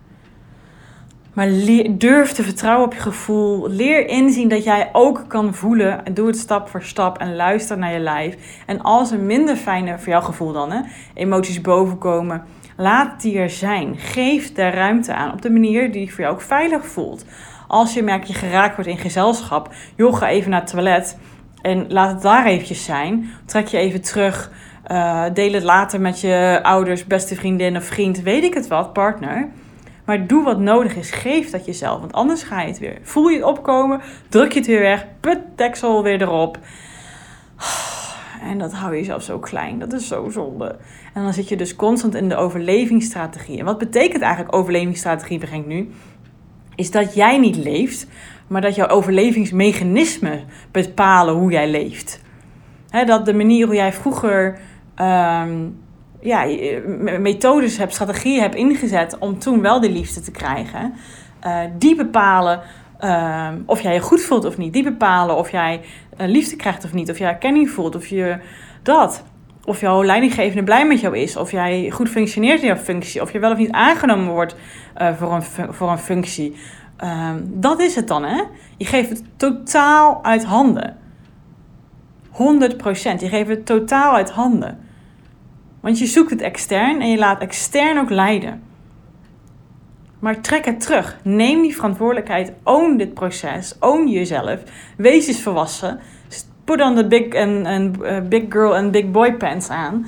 Maar 1.33 1.49
durf 1.89 2.31
te 2.31 2.43
vertrouwen 2.43 2.85
op 2.85 2.93
je 2.93 2.99
gevoel. 2.99 3.69
Leer 3.69 4.07
inzien 4.07 4.49
dat 4.49 4.63
jij 4.63 4.89
ook 4.91 5.25
kan 5.27 5.53
voelen. 5.53 6.05
En 6.05 6.13
doe 6.13 6.27
het 6.27 6.37
stap 6.37 6.69
voor 6.69 6.83
stap. 6.83 7.17
En 7.17 7.35
luister 7.35 7.77
naar 7.77 7.93
je 7.93 7.99
lijf. 7.99 8.35
En 8.65 8.81
als 8.81 9.11
er 9.11 9.19
minder 9.19 9.55
fijne, 9.55 9.99
voor 9.99 10.09
jouw 10.09 10.21
gevoel 10.21 10.51
dan, 10.51 10.71
hè, 10.71 10.81
emoties 11.13 11.61
bovenkomen. 11.61 12.43
Laat 12.77 13.21
die 13.21 13.37
er 13.37 13.49
zijn. 13.49 13.97
Geef 13.97 14.53
de 14.53 14.69
ruimte 14.69 15.13
aan 15.13 15.31
op 15.31 15.41
de 15.41 15.51
manier 15.51 15.91
die 15.91 16.13
voor 16.13 16.23
jou 16.23 16.33
ook 16.33 16.41
veilig 16.41 16.85
voelt. 16.85 17.25
Als 17.67 17.93
je 17.93 18.03
merkt 18.03 18.27
je 18.27 18.33
geraakt 18.33 18.75
wordt 18.75 18.89
in 18.89 18.97
gezelschap. 18.97 19.69
Joh, 19.95 20.15
ga 20.15 20.29
even 20.29 20.49
naar 20.49 20.61
het 20.61 20.69
toilet. 20.69 21.17
En 21.61 21.85
laat 21.89 22.11
het 22.11 22.21
daar 22.21 22.45
eventjes 22.45 22.83
zijn. 22.83 23.29
Trek 23.45 23.67
je 23.67 23.77
even 23.77 24.01
terug. 24.01 24.51
Uh, 24.91 25.25
deel 25.33 25.53
het 25.53 25.63
later 25.63 26.01
met 26.01 26.21
je 26.21 26.59
ouders, 26.63 27.05
beste 27.05 27.35
vriendin 27.35 27.77
of 27.77 27.83
vriend. 27.83 28.21
Weet 28.21 28.43
ik 28.43 28.53
het 28.53 28.67
wat, 28.67 28.93
partner. 28.93 29.49
Maar 30.05 30.27
doe 30.27 30.43
wat 30.43 30.59
nodig 30.59 30.95
is. 30.95 31.11
Geef 31.11 31.49
dat 31.49 31.65
jezelf. 31.65 31.99
Want 31.99 32.13
anders 32.13 32.43
ga 32.43 32.61
je 32.61 32.67
het 32.67 32.79
weer. 32.79 32.97
Voel 33.01 33.27
je 33.27 33.35
het 33.35 33.45
opkomen. 33.45 34.01
Druk 34.29 34.51
je 34.51 34.59
het 34.59 34.67
weer 34.67 34.79
weg. 34.79 35.05
Put 35.19 35.39
deksel 35.55 36.03
weer 36.03 36.21
erop. 36.21 36.57
En 38.43 38.57
dat 38.57 38.73
hou 38.73 38.93
je 38.93 38.99
jezelf 38.99 39.23
zo 39.23 39.39
klein. 39.39 39.79
Dat 39.79 39.93
is 39.93 40.07
zo 40.07 40.29
zonde. 40.29 40.75
En 41.13 41.23
dan 41.23 41.33
zit 41.33 41.49
je 41.49 41.55
dus 41.55 41.75
constant 41.75 42.15
in 42.15 42.29
de 42.29 42.35
overlevingsstrategie. 42.35 43.59
En 43.59 43.65
wat 43.65 43.77
betekent 43.77 44.21
eigenlijk 44.21 44.55
overlevingsstrategie, 44.55 45.39
begin 45.39 45.63
nu? 45.67 45.89
Is 46.75 46.91
dat 46.91 47.13
jij 47.13 47.37
niet 47.37 47.55
leeft, 47.55 48.07
maar 48.47 48.61
dat 48.61 48.75
jouw 48.75 48.87
overlevingsmechanismen 48.87 50.43
bepalen 50.71 51.33
hoe 51.33 51.51
jij 51.51 51.69
leeft. 51.69 52.21
dat 53.05 53.25
de 53.25 53.33
manier 53.33 53.65
hoe 53.65 53.75
jij 53.75 53.93
vroeger 53.93 54.59
ehm, 54.95 55.59
ja, 56.23 56.45
methodes 57.19 57.77
hebt, 57.77 57.93
strategieën 57.93 58.41
hebt 58.41 58.55
ingezet 58.55 59.17
om 59.19 59.39
toen 59.39 59.61
wel 59.61 59.79
de 59.79 59.91
liefde 59.91 60.21
te 60.21 60.31
krijgen, 60.31 60.93
uh, 61.45 61.59
die 61.77 61.95
bepalen 61.95 62.61
ehm, 62.99 63.57
of 63.65 63.81
jij 63.81 63.93
je 63.93 63.99
goed 63.99 64.21
voelt 64.21 64.45
of 64.45 64.57
niet. 64.57 64.73
Die 64.73 64.83
bepalen 64.83 65.35
of 65.37 65.51
jij 65.51 65.81
uh, 66.21 66.27
liefde 66.27 66.55
krijgt 66.55 66.85
of 66.85 66.93
niet, 66.93 67.09
of 67.09 67.17
jij 67.17 67.29
erkenning 67.29 67.69
voelt, 67.69 67.95
of 67.95 68.07
je 68.07 68.37
dat. 68.83 69.23
Of 69.65 69.79
jouw 69.79 70.03
leidinggevende 70.03 70.63
blij 70.63 70.87
met 70.87 70.99
jou 70.99 71.17
is, 71.17 71.37
of 71.37 71.51
jij 71.51 71.89
goed 71.89 72.09
functioneert 72.09 72.61
in 72.61 72.67
jouw 72.67 72.75
functie, 72.75 73.21
of 73.21 73.31
je 73.31 73.39
wel 73.39 73.51
of 73.51 73.57
niet 73.57 73.71
aangenomen 73.71 74.33
wordt 74.33 74.55
voor, 75.17 75.33
een, 75.33 75.43
voor 75.73 75.91
een 75.91 75.97
functie. 75.97 76.55
Ehm, 76.97 77.39
dat 77.43 77.79
is 77.79 77.95
het 77.95 78.07
dan, 78.07 78.23
hè? 78.23 78.43
Je 78.77 78.85
geeft 78.85 79.09
het 79.09 79.23
totaal 79.37 80.23
uit 80.23 80.45
handen. 80.45 80.97
100%. 82.31 83.21
Je 83.21 83.29
geeft 83.29 83.49
het 83.49 83.65
totaal 83.65 84.15
uit 84.15 84.31
handen. 84.31 84.79
Want 85.83 85.99
je 85.99 86.05
zoekt 86.05 86.29
het 86.29 86.41
extern 86.41 87.01
en 87.01 87.09
je 87.09 87.17
laat 87.17 87.41
extern 87.41 87.99
ook 87.99 88.09
leiden. 88.09 88.63
Maar 90.19 90.41
trek 90.41 90.65
het 90.65 90.79
terug. 90.79 91.17
Neem 91.23 91.61
die 91.61 91.75
verantwoordelijkheid. 91.75 92.53
Own 92.63 92.97
dit 92.97 93.13
proces. 93.13 93.75
Own 93.79 94.07
jezelf. 94.07 94.59
Wees 94.97 95.27
eens 95.27 95.41
volwassen. 95.41 95.99
Put 96.63 96.81
on 96.81 96.95
the 96.95 97.07
big, 97.07 97.35
and, 97.35 97.97
uh, 98.01 98.19
big 98.29 98.43
girl 98.49 98.75
en 98.75 98.91
big 98.91 99.11
boy 99.11 99.33
pants 99.33 99.69
aan. 99.69 100.05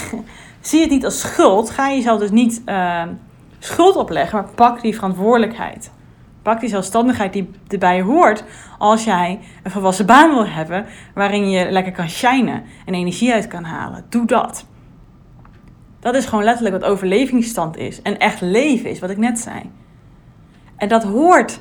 Zie 0.60 0.80
het 0.80 0.90
niet 0.90 1.04
als 1.04 1.20
schuld. 1.20 1.70
Ga 1.70 1.90
jezelf 1.90 2.20
dus 2.20 2.30
niet 2.30 2.62
uh, 2.66 3.02
schuld 3.58 3.96
opleggen, 3.96 4.38
maar 4.38 4.50
pak 4.54 4.82
die 4.82 4.94
verantwoordelijkheid. 4.94 5.90
Pak 6.42 6.60
die 6.60 6.68
zelfstandigheid 6.68 7.32
die 7.32 7.50
erbij 7.68 8.02
hoort 8.02 8.44
als 8.78 9.04
jij 9.04 9.38
een 9.62 9.70
volwassen 9.70 10.06
baan 10.06 10.34
wil 10.34 10.46
hebben 10.46 10.86
waarin 11.14 11.50
je 11.50 11.70
lekker 11.70 11.92
kan 11.92 12.08
shinen 12.08 12.62
en 12.86 12.94
energie 12.94 13.32
uit 13.32 13.46
kan 13.46 13.64
halen. 13.64 14.04
Doe 14.08 14.26
dat. 14.26 14.70
Dat 16.02 16.14
is 16.14 16.24
gewoon 16.24 16.44
letterlijk 16.44 16.80
wat 16.80 16.90
overlevingsstand 16.90 17.76
is. 17.76 18.02
En 18.02 18.18
echt 18.18 18.40
leven 18.40 18.90
is, 18.90 18.98
wat 18.98 19.10
ik 19.10 19.16
net 19.16 19.38
zei. 19.38 19.70
En 20.76 20.88
dat 20.88 21.02
hoort 21.02 21.60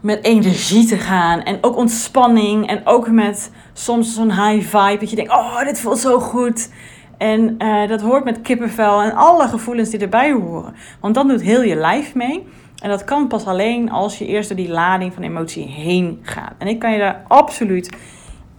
met 0.00 0.24
energie 0.24 0.86
te 0.86 0.96
gaan. 0.96 1.42
En 1.42 1.58
ook 1.60 1.76
ontspanning. 1.76 2.66
En 2.66 2.80
ook 2.84 3.10
met 3.10 3.50
soms 3.72 4.14
zo'n 4.14 4.32
high 4.32 4.68
vibe. 4.68 4.96
Dat 5.00 5.10
je 5.10 5.16
denkt, 5.16 5.32
oh, 5.32 5.64
dit 5.64 5.80
voelt 5.80 5.98
zo 5.98 6.20
goed. 6.20 6.70
En 7.18 7.54
uh, 7.58 7.88
dat 7.88 8.00
hoort 8.00 8.24
met 8.24 8.40
kippenvel 8.40 9.02
en 9.02 9.14
alle 9.14 9.48
gevoelens 9.48 9.90
die 9.90 10.00
erbij 10.00 10.32
horen. 10.32 10.74
Want 11.00 11.14
dan 11.14 11.28
doet 11.28 11.42
heel 11.42 11.62
je 11.62 11.76
lijf 11.76 12.14
mee. 12.14 12.46
En 12.82 12.88
dat 12.88 13.04
kan 13.04 13.28
pas 13.28 13.46
alleen 13.46 13.90
als 13.90 14.18
je 14.18 14.26
eerst 14.26 14.48
door 14.48 14.56
die 14.56 14.70
lading 14.70 15.14
van 15.14 15.22
emotie 15.22 15.66
heen 15.66 16.18
gaat. 16.22 16.54
En 16.58 16.66
ik 16.66 16.78
kan 16.78 16.92
je 16.92 16.98
daar 16.98 17.24
absoluut 17.28 17.96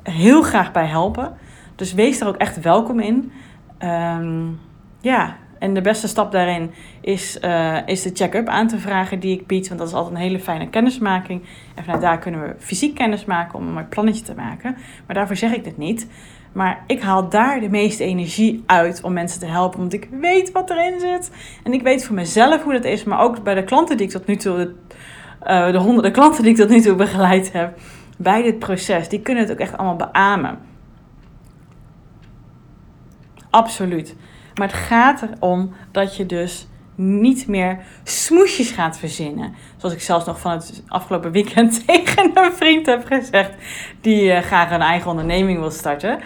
heel 0.04 0.42
graag 0.42 0.72
bij 0.72 0.86
helpen. 0.86 1.34
Dus 1.76 1.94
wees 1.94 2.20
er 2.20 2.28
ook 2.28 2.36
echt 2.36 2.62
welkom 2.62 3.00
in. 3.00 3.32
Um, 3.84 4.60
ja, 5.02 5.38
en 5.62 5.74
de 5.74 5.82
beste 5.82 6.08
stap 6.08 6.32
daarin 6.32 6.72
is, 7.02 7.38
uh, 7.42 7.88
is 7.88 8.02
de 8.02 8.12
check-up 8.14 8.48
aan 8.48 8.68
te 8.68 8.80
vragen 8.80 9.20
die 9.20 9.40
ik 9.40 9.48
bied. 9.48 9.68
Want 9.68 9.80
dat 9.80 9.90
is 9.90 9.94
altijd 9.94 10.16
een 10.16 10.22
hele 10.22 10.40
fijne 10.40 10.70
kennismaking. 10.70 11.42
En 11.76 11.84
vanuit 11.84 12.02
daar 12.02 12.20
kunnen 12.20 12.42
we 12.42 12.56
fysiek 12.58 12.96
kennis 12.96 13.26
maken 13.26 13.60
om 13.60 13.78
een 13.78 13.88
plannetje 13.88 14.24
te 14.24 14.34
maken. 14.36 14.76
Maar 15.06 15.16
daarvoor 15.16 15.36
zeg 15.36 15.54
ik 15.54 15.64
dit 15.64 15.78
niet. 15.78 16.08
Maar 16.52 16.84
ik 16.88 17.02
haal 17.02 17.30
daar 17.30 17.60
de 17.60 17.70
meeste 17.70 18.04
energie 18.04 18.64
uit 18.66 19.04
om 19.04 19.14
mensen 19.14 19.40
te 19.40 19.46
helpen. 19.46 19.80
Want 19.80 19.94
ik 19.94 20.08
weet 20.12 20.52
wat 20.52 20.70
erin 20.70 21.00
zit. 21.00 21.32
En 21.64 21.74
ik 21.74 21.82
weet 21.82 22.06
voor 22.06 22.16
mezelf 22.16 22.64
hoe 22.64 22.74
dat 22.74 22.86
is. 22.86 23.04
Maar 23.04 23.20
ook 23.20 23.44
bij 23.44 23.56
de 23.56 23.64
klanten 23.64 23.98
die 23.98 24.06
ik 24.06 24.12
tot 24.12 24.26
nu 24.26 24.36
toe, 24.36 24.58
de, 24.58 24.74
de 25.72 25.78
honderden 25.78 26.12
klanten 26.12 26.44
die 26.44 26.52
ik 26.52 26.58
tot 26.58 26.70
nu 26.70 26.82
toe 26.82 26.96
begeleid 26.96 27.52
heb. 27.54 27.80
Bij 28.18 28.42
dit 28.42 28.60
proces. 28.60 29.10
Die 29.10 29.22
kunnen 29.22 29.44
het 29.44 29.52
ook 29.52 29.60
echt 29.60 29.78
allemaal 29.78 30.10
beamen. 30.12 30.60
Absoluut. 33.52 34.16
Maar 34.56 34.68
het 34.68 34.78
gaat 34.78 35.22
erom 35.22 35.74
dat 35.92 36.16
je 36.16 36.26
dus 36.26 36.68
niet 36.96 37.48
meer 37.48 37.80
smoesjes 38.04 38.72
gaat 38.72 38.98
verzinnen. 38.98 39.54
Zoals 39.78 39.96
ik 39.96 40.02
zelfs 40.02 40.26
nog 40.26 40.40
van 40.40 40.52
het 40.52 40.84
afgelopen 40.88 41.32
weekend 41.32 41.82
tegen 41.88 42.32
een 42.34 42.54
vriend 42.54 42.86
heb 42.86 43.06
gezegd. 43.06 43.52
Die 44.02 44.24
uh, 44.24 44.40
graag 44.40 44.72
een 44.72 44.82
eigen 44.82 45.10
onderneming 45.10 45.60
wil 45.60 45.72
starten. 45.72 46.20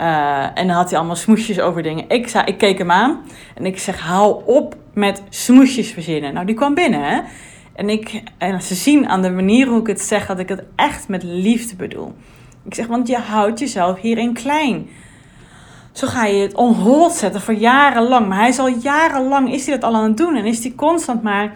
Uh, 0.00 0.58
en 0.58 0.66
dan 0.66 0.76
had 0.76 0.88
hij 0.88 0.98
allemaal 0.98 1.16
smoesjes 1.16 1.60
over 1.60 1.82
dingen. 1.82 2.04
Ik, 2.08 2.28
zei, 2.28 2.44
ik 2.44 2.58
keek 2.58 2.78
hem 2.78 2.90
aan 2.90 3.20
en 3.54 3.66
ik 3.66 3.78
zeg: 3.78 4.00
hou 4.00 4.42
op 4.46 4.76
met 4.94 5.22
smoesjes 5.28 5.90
verzinnen. 5.90 6.34
Nou, 6.34 6.46
die 6.46 6.54
kwam 6.54 6.74
binnen 6.74 7.02
hè. 7.02 7.20
En, 7.74 7.88
ik, 7.88 8.22
en 8.38 8.62
ze 8.62 8.74
zien 8.74 9.08
aan 9.08 9.22
de 9.22 9.30
manier 9.30 9.66
hoe 9.66 9.80
ik 9.80 9.86
het 9.86 10.00
zeg 10.00 10.26
dat 10.26 10.38
ik 10.38 10.48
het 10.48 10.64
echt 10.76 11.08
met 11.08 11.22
liefde 11.22 11.76
bedoel. 11.76 12.14
Ik 12.64 12.74
zeg: 12.74 12.86
want 12.86 13.08
je 13.08 13.16
houdt 13.16 13.58
jezelf 13.58 14.00
hierin 14.00 14.32
klein. 14.32 14.88
Zo 15.98 16.06
ga 16.06 16.24
je 16.24 16.42
het 16.42 16.54
on 16.54 16.74
hold 16.74 17.12
zetten 17.12 17.40
voor 17.40 17.54
jarenlang. 17.54 18.28
Maar 18.28 18.38
hij 18.38 18.48
is 18.48 18.58
al 18.58 18.68
jarenlang 18.68 19.52
is 19.52 19.66
hij 19.66 19.74
dat 19.74 19.90
al 19.90 19.96
aan 19.96 20.04
het 20.04 20.16
doen. 20.16 20.36
En 20.36 20.44
is 20.44 20.62
hij 20.62 20.72
constant 20.76 21.22
maar. 21.22 21.52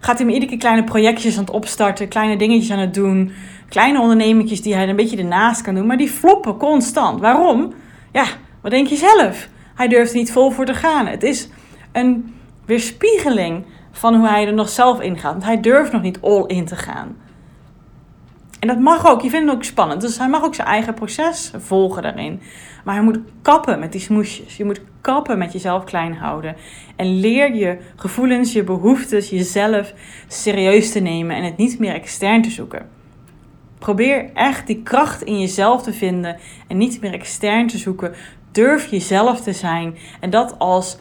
Gaat 0.00 0.16
hij 0.16 0.26
me 0.26 0.32
iedere 0.32 0.50
keer 0.50 0.60
kleine 0.60 0.84
projectjes 0.84 1.34
aan 1.34 1.44
het 1.44 1.54
opstarten. 1.54 2.08
Kleine 2.08 2.36
dingetjes 2.36 2.70
aan 2.70 2.78
het 2.78 2.94
doen. 2.94 3.32
Kleine 3.68 4.00
ondernemingjes 4.00 4.62
die 4.62 4.74
hij 4.74 4.88
een 4.88 4.96
beetje 4.96 5.16
ernaast 5.16 5.62
kan 5.62 5.74
doen. 5.74 5.86
Maar 5.86 5.96
die 5.96 6.08
floppen 6.08 6.56
constant. 6.56 7.20
Waarom? 7.20 7.72
Ja, 8.12 8.24
wat 8.62 8.70
denk 8.70 8.86
je 8.86 8.96
zelf? 8.96 9.48
Hij 9.74 9.88
durft 9.88 10.14
niet 10.14 10.32
vol 10.32 10.50
voor 10.50 10.64
te 10.64 10.74
gaan. 10.74 11.06
Het 11.06 11.22
is 11.22 11.48
een 11.92 12.34
weerspiegeling 12.64 13.64
van 13.92 14.14
hoe 14.14 14.28
hij 14.28 14.46
er 14.46 14.54
nog 14.54 14.68
zelf 14.68 15.00
in 15.00 15.18
gaat. 15.18 15.32
Want 15.32 15.44
hij 15.44 15.60
durft 15.60 15.92
nog 15.92 16.02
niet 16.02 16.20
all 16.20 16.44
in 16.46 16.64
te 16.64 16.76
gaan. 16.76 17.16
En 18.60 18.68
dat 18.68 18.78
mag 18.78 19.06
ook. 19.06 19.22
Je 19.22 19.30
vindt 19.30 19.46
het 19.46 19.56
ook 19.56 19.64
spannend. 19.64 20.00
Dus 20.00 20.18
hij 20.18 20.28
mag 20.28 20.44
ook 20.44 20.54
zijn 20.54 20.68
eigen 20.68 20.94
proces 20.94 21.50
volgen 21.56 22.02
daarin. 22.02 22.40
Maar 22.84 22.94
je 22.94 23.00
moet 23.00 23.18
kappen 23.42 23.78
met 23.78 23.92
die 23.92 24.00
smoesjes. 24.00 24.56
Je 24.56 24.64
moet 24.64 24.80
kappen 25.00 25.38
met 25.38 25.52
jezelf 25.52 25.84
klein 25.84 26.14
houden. 26.14 26.56
En 26.96 27.20
leer 27.20 27.54
je 27.54 27.78
gevoelens, 27.96 28.52
je 28.52 28.64
behoeftes, 28.64 29.30
jezelf 29.30 29.92
serieus 30.28 30.92
te 30.92 31.00
nemen 31.00 31.36
en 31.36 31.44
het 31.44 31.56
niet 31.56 31.78
meer 31.78 31.94
extern 31.94 32.42
te 32.42 32.50
zoeken. 32.50 32.88
Probeer 33.78 34.30
echt 34.34 34.66
die 34.66 34.82
kracht 34.82 35.22
in 35.22 35.40
jezelf 35.40 35.82
te 35.82 35.92
vinden 35.92 36.36
en 36.68 36.76
niet 36.76 37.00
meer 37.00 37.12
extern 37.12 37.66
te 37.66 37.78
zoeken. 37.78 38.14
Durf 38.52 38.86
jezelf 38.86 39.40
te 39.40 39.52
zijn 39.52 39.96
en 40.20 40.30
dat 40.30 40.58
als 40.58 40.98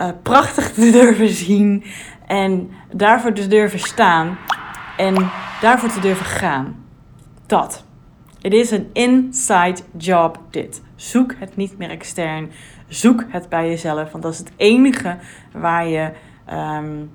uh, 0.00 0.08
prachtig 0.22 0.72
te 0.72 0.90
durven 1.00 1.28
zien 1.28 1.84
en 2.26 2.70
daarvoor 2.92 3.32
te 3.32 3.46
durven 3.46 3.78
staan 3.78 4.38
en 5.00 5.30
daarvoor 5.60 5.88
te 5.88 6.00
durven 6.00 6.26
gaan. 6.26 6.84
Dat. 7.46 7.84
Het 8.40 8.52
is 8.52 8.70
een 8.70 8.90
inside 8.92 9.82
job 9.96 10.40
dit. 10.50 10.82
Zoek 10.94 11.34
het 11.38 11.56
niet 11.56 11.78
meer 11.78 11.90
extern. 11.90 12.50
Zoek 12.88 13.24
het 13.28 13.48
bij 13.48 13.68
jezelf. 13.68 14.10
Want 14.10 14.22
dat 14.22 14.32
is 14.32 14.38
het 14.38 14.52
enige 14.56 15.16
waar 15.52 15.88
je 15.88 16.10
um, 16.52 17.10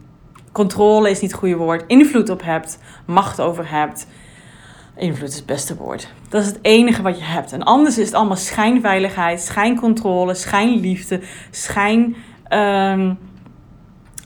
controle 0.52 1.10
is 1.10 1.22
niet 1.22 1.32
het 1.32 1.40
goede 1.40 1.56
woord. 1.56 1.84
Invloed 1.88 2.30
op 2.30 2.44
hebt. 2.44 2.80
Macht 3.06 3.42
over 3.42 3.70
hebt. 3.70 4.08
Invloed 4.96 5.30
is 5.30 5.36
het 5.36 5.46
beste 5.46 5.76
woord. 5.76 6.14
Dat 6.30 6.42
is 6.42 6.48
het 6.48 6.60
enige 6.62 7.02
wat 7.02 7.18
je 7.18 7.24
hebt. 7.24 7.52
En 7.52 7.64
anders 7.64 7.98
is 7.98 8.06
het 8.06 8.16
allemaal 8.16 8.36
schijnveiligheid, 8.36 9.42
schijncontrole, 9.42 10.34
schijnliefde, 10.34 11.22
schijn. 11.52 12.16
Um, 12.50 13.18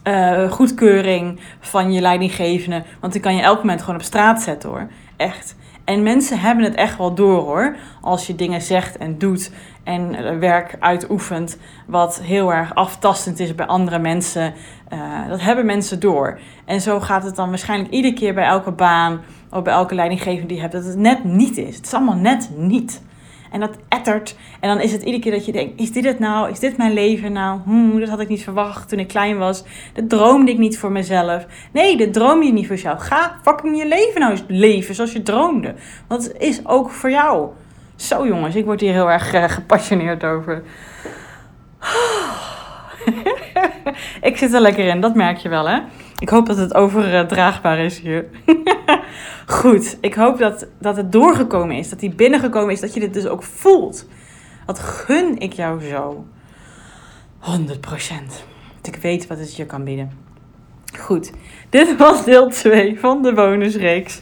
uh, 0.10 0.52
goedkeuring 0.52 1.40
van 1.60 1.92
je 1.92 2.02
leidinggevende. 2.02 2.84
Want 3.00 3.14
die 3.14 3.22
kan 3.22 3.36
je 3.36 3.42
elk 3.42 3.58
moment 3.58 3.80
gewoon 3.80 3.96
op 3.96 4.02
straat 4.02 4.42
zetten 4.42 4.70
hoor. 4.70 4.88
Echt. 5.18 5.56
En 5.90 6.04
mensen 6.04 6.40
hebben 6.40 6.64
het 6.64 6.76
echt 6.76 6.98
wel 6.98 7.14
door 7.14 7.42
hoor. 7.42 7.76
Als 8.02 8.28
je 8.28 8.36
dingen 8.36 8.62
zegt 8.62 8.98
en 8.98 9.18
doet 9.18 9.52
en 9.84 10.16
eh, 10.16 10.38
werk 10.38 10.76
uitoefent 10.80 11.58
wat 11.88 12.22
heel 12.22 12.54
erg 12.54 12.76
aftastend 12.76 13.40
is 13.40 13.56
bij 13.56 13.66
andere 13.66 14.00
mensen. 14.00 14.54
Uh, 14.94 15.28
dat 15.28 15.42
hebben 15.42 15.66
mensen 15.66 16.00
door. 16.00 16.40
En 16.66 16.82
zo 16.82 17.00
gaat 17.00 17.24
het 17.24 17.36
dan 17.36 17.50
waarschijnlijk 17.50 17.92
iedere 17.92 18.14
keer 18.14 18.34
bij 18.34 18.46
elke 18.46 18.72
baan 18.72 19.22
of 19.52 19.64
bij 19.64 19.74
elke 19.74 19.96
leidinggevende 19.96 20.48
die 20.48 20.56
je 20.56 20.62
hebt, 20.62 20.74
dat 20.74 20.86
het 20.86 20.98
net 20.98 21.24
niet 21.24 21.58
is. 21.58 21.76
Het 21.76 21.86
is 21.86 21.94
allemaal 21.94 22.16
net 22.16 22.50
niet. 22.56 23.02
En 23.52 23.60
dat 23.60 23.78
ettert. 23.90 24.36
En 24.60 24.70
dan 24.70 24.82
is 24.82 24.92
het 24.92 25.02
iedere 25.02 25.24
keer 25.24 25.32
dat 25.32 25.46
je 25.46 25.52
denkt: 25.52 25.80
is 25.80 25.92
dit 25.92 26.06
het 26.06 26.20
nou? 26.20 26.52
Is 26.52 26.60
dit 26.60 26.78
mijn 26.78 26.94
leven 26.94 27.32
nou? 27.32 27.60
Hmm, 27.64 28.00
dat 28.00 28.10
had 28.10 28.20
ik 28.20 28.28
niet 28.28 28.44
verwacht 28.44 28.90
toen 28.90 29.00
ik 29.00 29.08
klein 29.08 29.38
was. 29.38 29.64
Dat 29.94 30.10
droomde 30.10 30.52
ik 30.52 30.58
niet 30.58 30.80
voor 30.80 30.92
mezelf. 30.92 31.46
Nee, 31.72 31.98
dat 31.98 32.14
droom 32.14 32.44
je 32.44 32.52
niet 32.52 32.68
voor 32.68 32.76
jezelf. 32.76 33.02
Ga 33.02 33.40
fucking 33.42 33.78
je 33.78 33.88
leven 33.88 34.20
nou 34.20 34.32
eens 34.32 34.44
leven 34.48 34.96
zoals 34.96 35.12
je 35.12 35.24
droomde. 35.24 35.74
Want 36.08 36.24
het 36.24 36.38
is 36.38 36.66
ook 36.66 36.90
voor 36.90 37.12
jou. 37.12 37.50
Zo 37.96 38.28
jongens, 38.28 38.56
ik 38.56 38.66
word 38.66 38.80
hier 38.80 38.94
heel 38.94 39.12
erg 39.12 39.34
uh, 39.34 39.44
gepassioneerd 39.44 40.24
over. 40.24 40.64
ik 44.22 44.38
zit 44.38 44.54
er 44.54 44.62
lekker 44.62 44.86
in, 44.86 45.02
dat 45.02 45.16
merk 45.16 45.38
je 45.38 45.50
wel 45.50 45.70
hè. 45.70 45.80
Ik 46.20 46.30
hoop 46.30 46.46
dat 46.46 46.58
het 46.58 46.74
overdraagbaar 46.74 47.80
is 47.80 48.00
hier. 48.00 48.26
Goed, 49.46 49.98
ik 50.02 50.14
hoop 50.14 50.38
dat, 50.38 50.68
dat 50.80 50.96
het 50.96 51.12
doorgekomen 51.12 51.76
is, 51.76 51.90
dat 51.90 52.00
die 52.00 52.16
binnengekomen 52.16 52.74
is, 52.74 52.80
dat 52.80 52.94
je 52.94 53.00
dit 53.00 53.14
dus 53.14 53.26
ook 53.28 53.44
voelt. 53.44 54.08
Dat 54.66 54.80
gun 54.80 55.40
ik 55.40 55.54
jou 55.54 55.82
zo. 55.82 56.26
100%. 57.40 57.46
Dat 58.82 58.96
ik 58.96 59.02
weet 59.02 59.28
wat 59.28 59.38
het 59.38 59.56
je 59.56 59.66
kan 59.66 59.84
bieden. 59.84 60.12
Goed, 61.00 61.32
dit 61.70 61.98
was 61.98 62.26
deel 62.26 62.50
2 62.50 63.00
van 63.00 63.22
de 63.22 63.34
bonusreeks. 63.34 64.22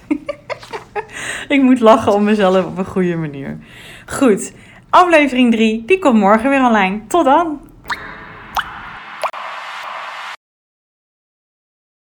ik 1.47 1.61
moet 1.61 1.79
lachen 1.79 2.13
om 2.13 2.23
mezelf 2.23 2.65
op 2.65 2.77
een 2.77 2.85
goede 2.85 3.15
manier. 3.15 3.57
Goed, 4.05 4.53
aflevering 4.89 5.51
3, 5.51 5.83
die 5.85 5.99
komt 5.99 6.19
morgen 6.19 6.49
weer 6.49 6.65
online. 6.65 6.99
Tot 7.07 7.25
dan! 7.25 7.66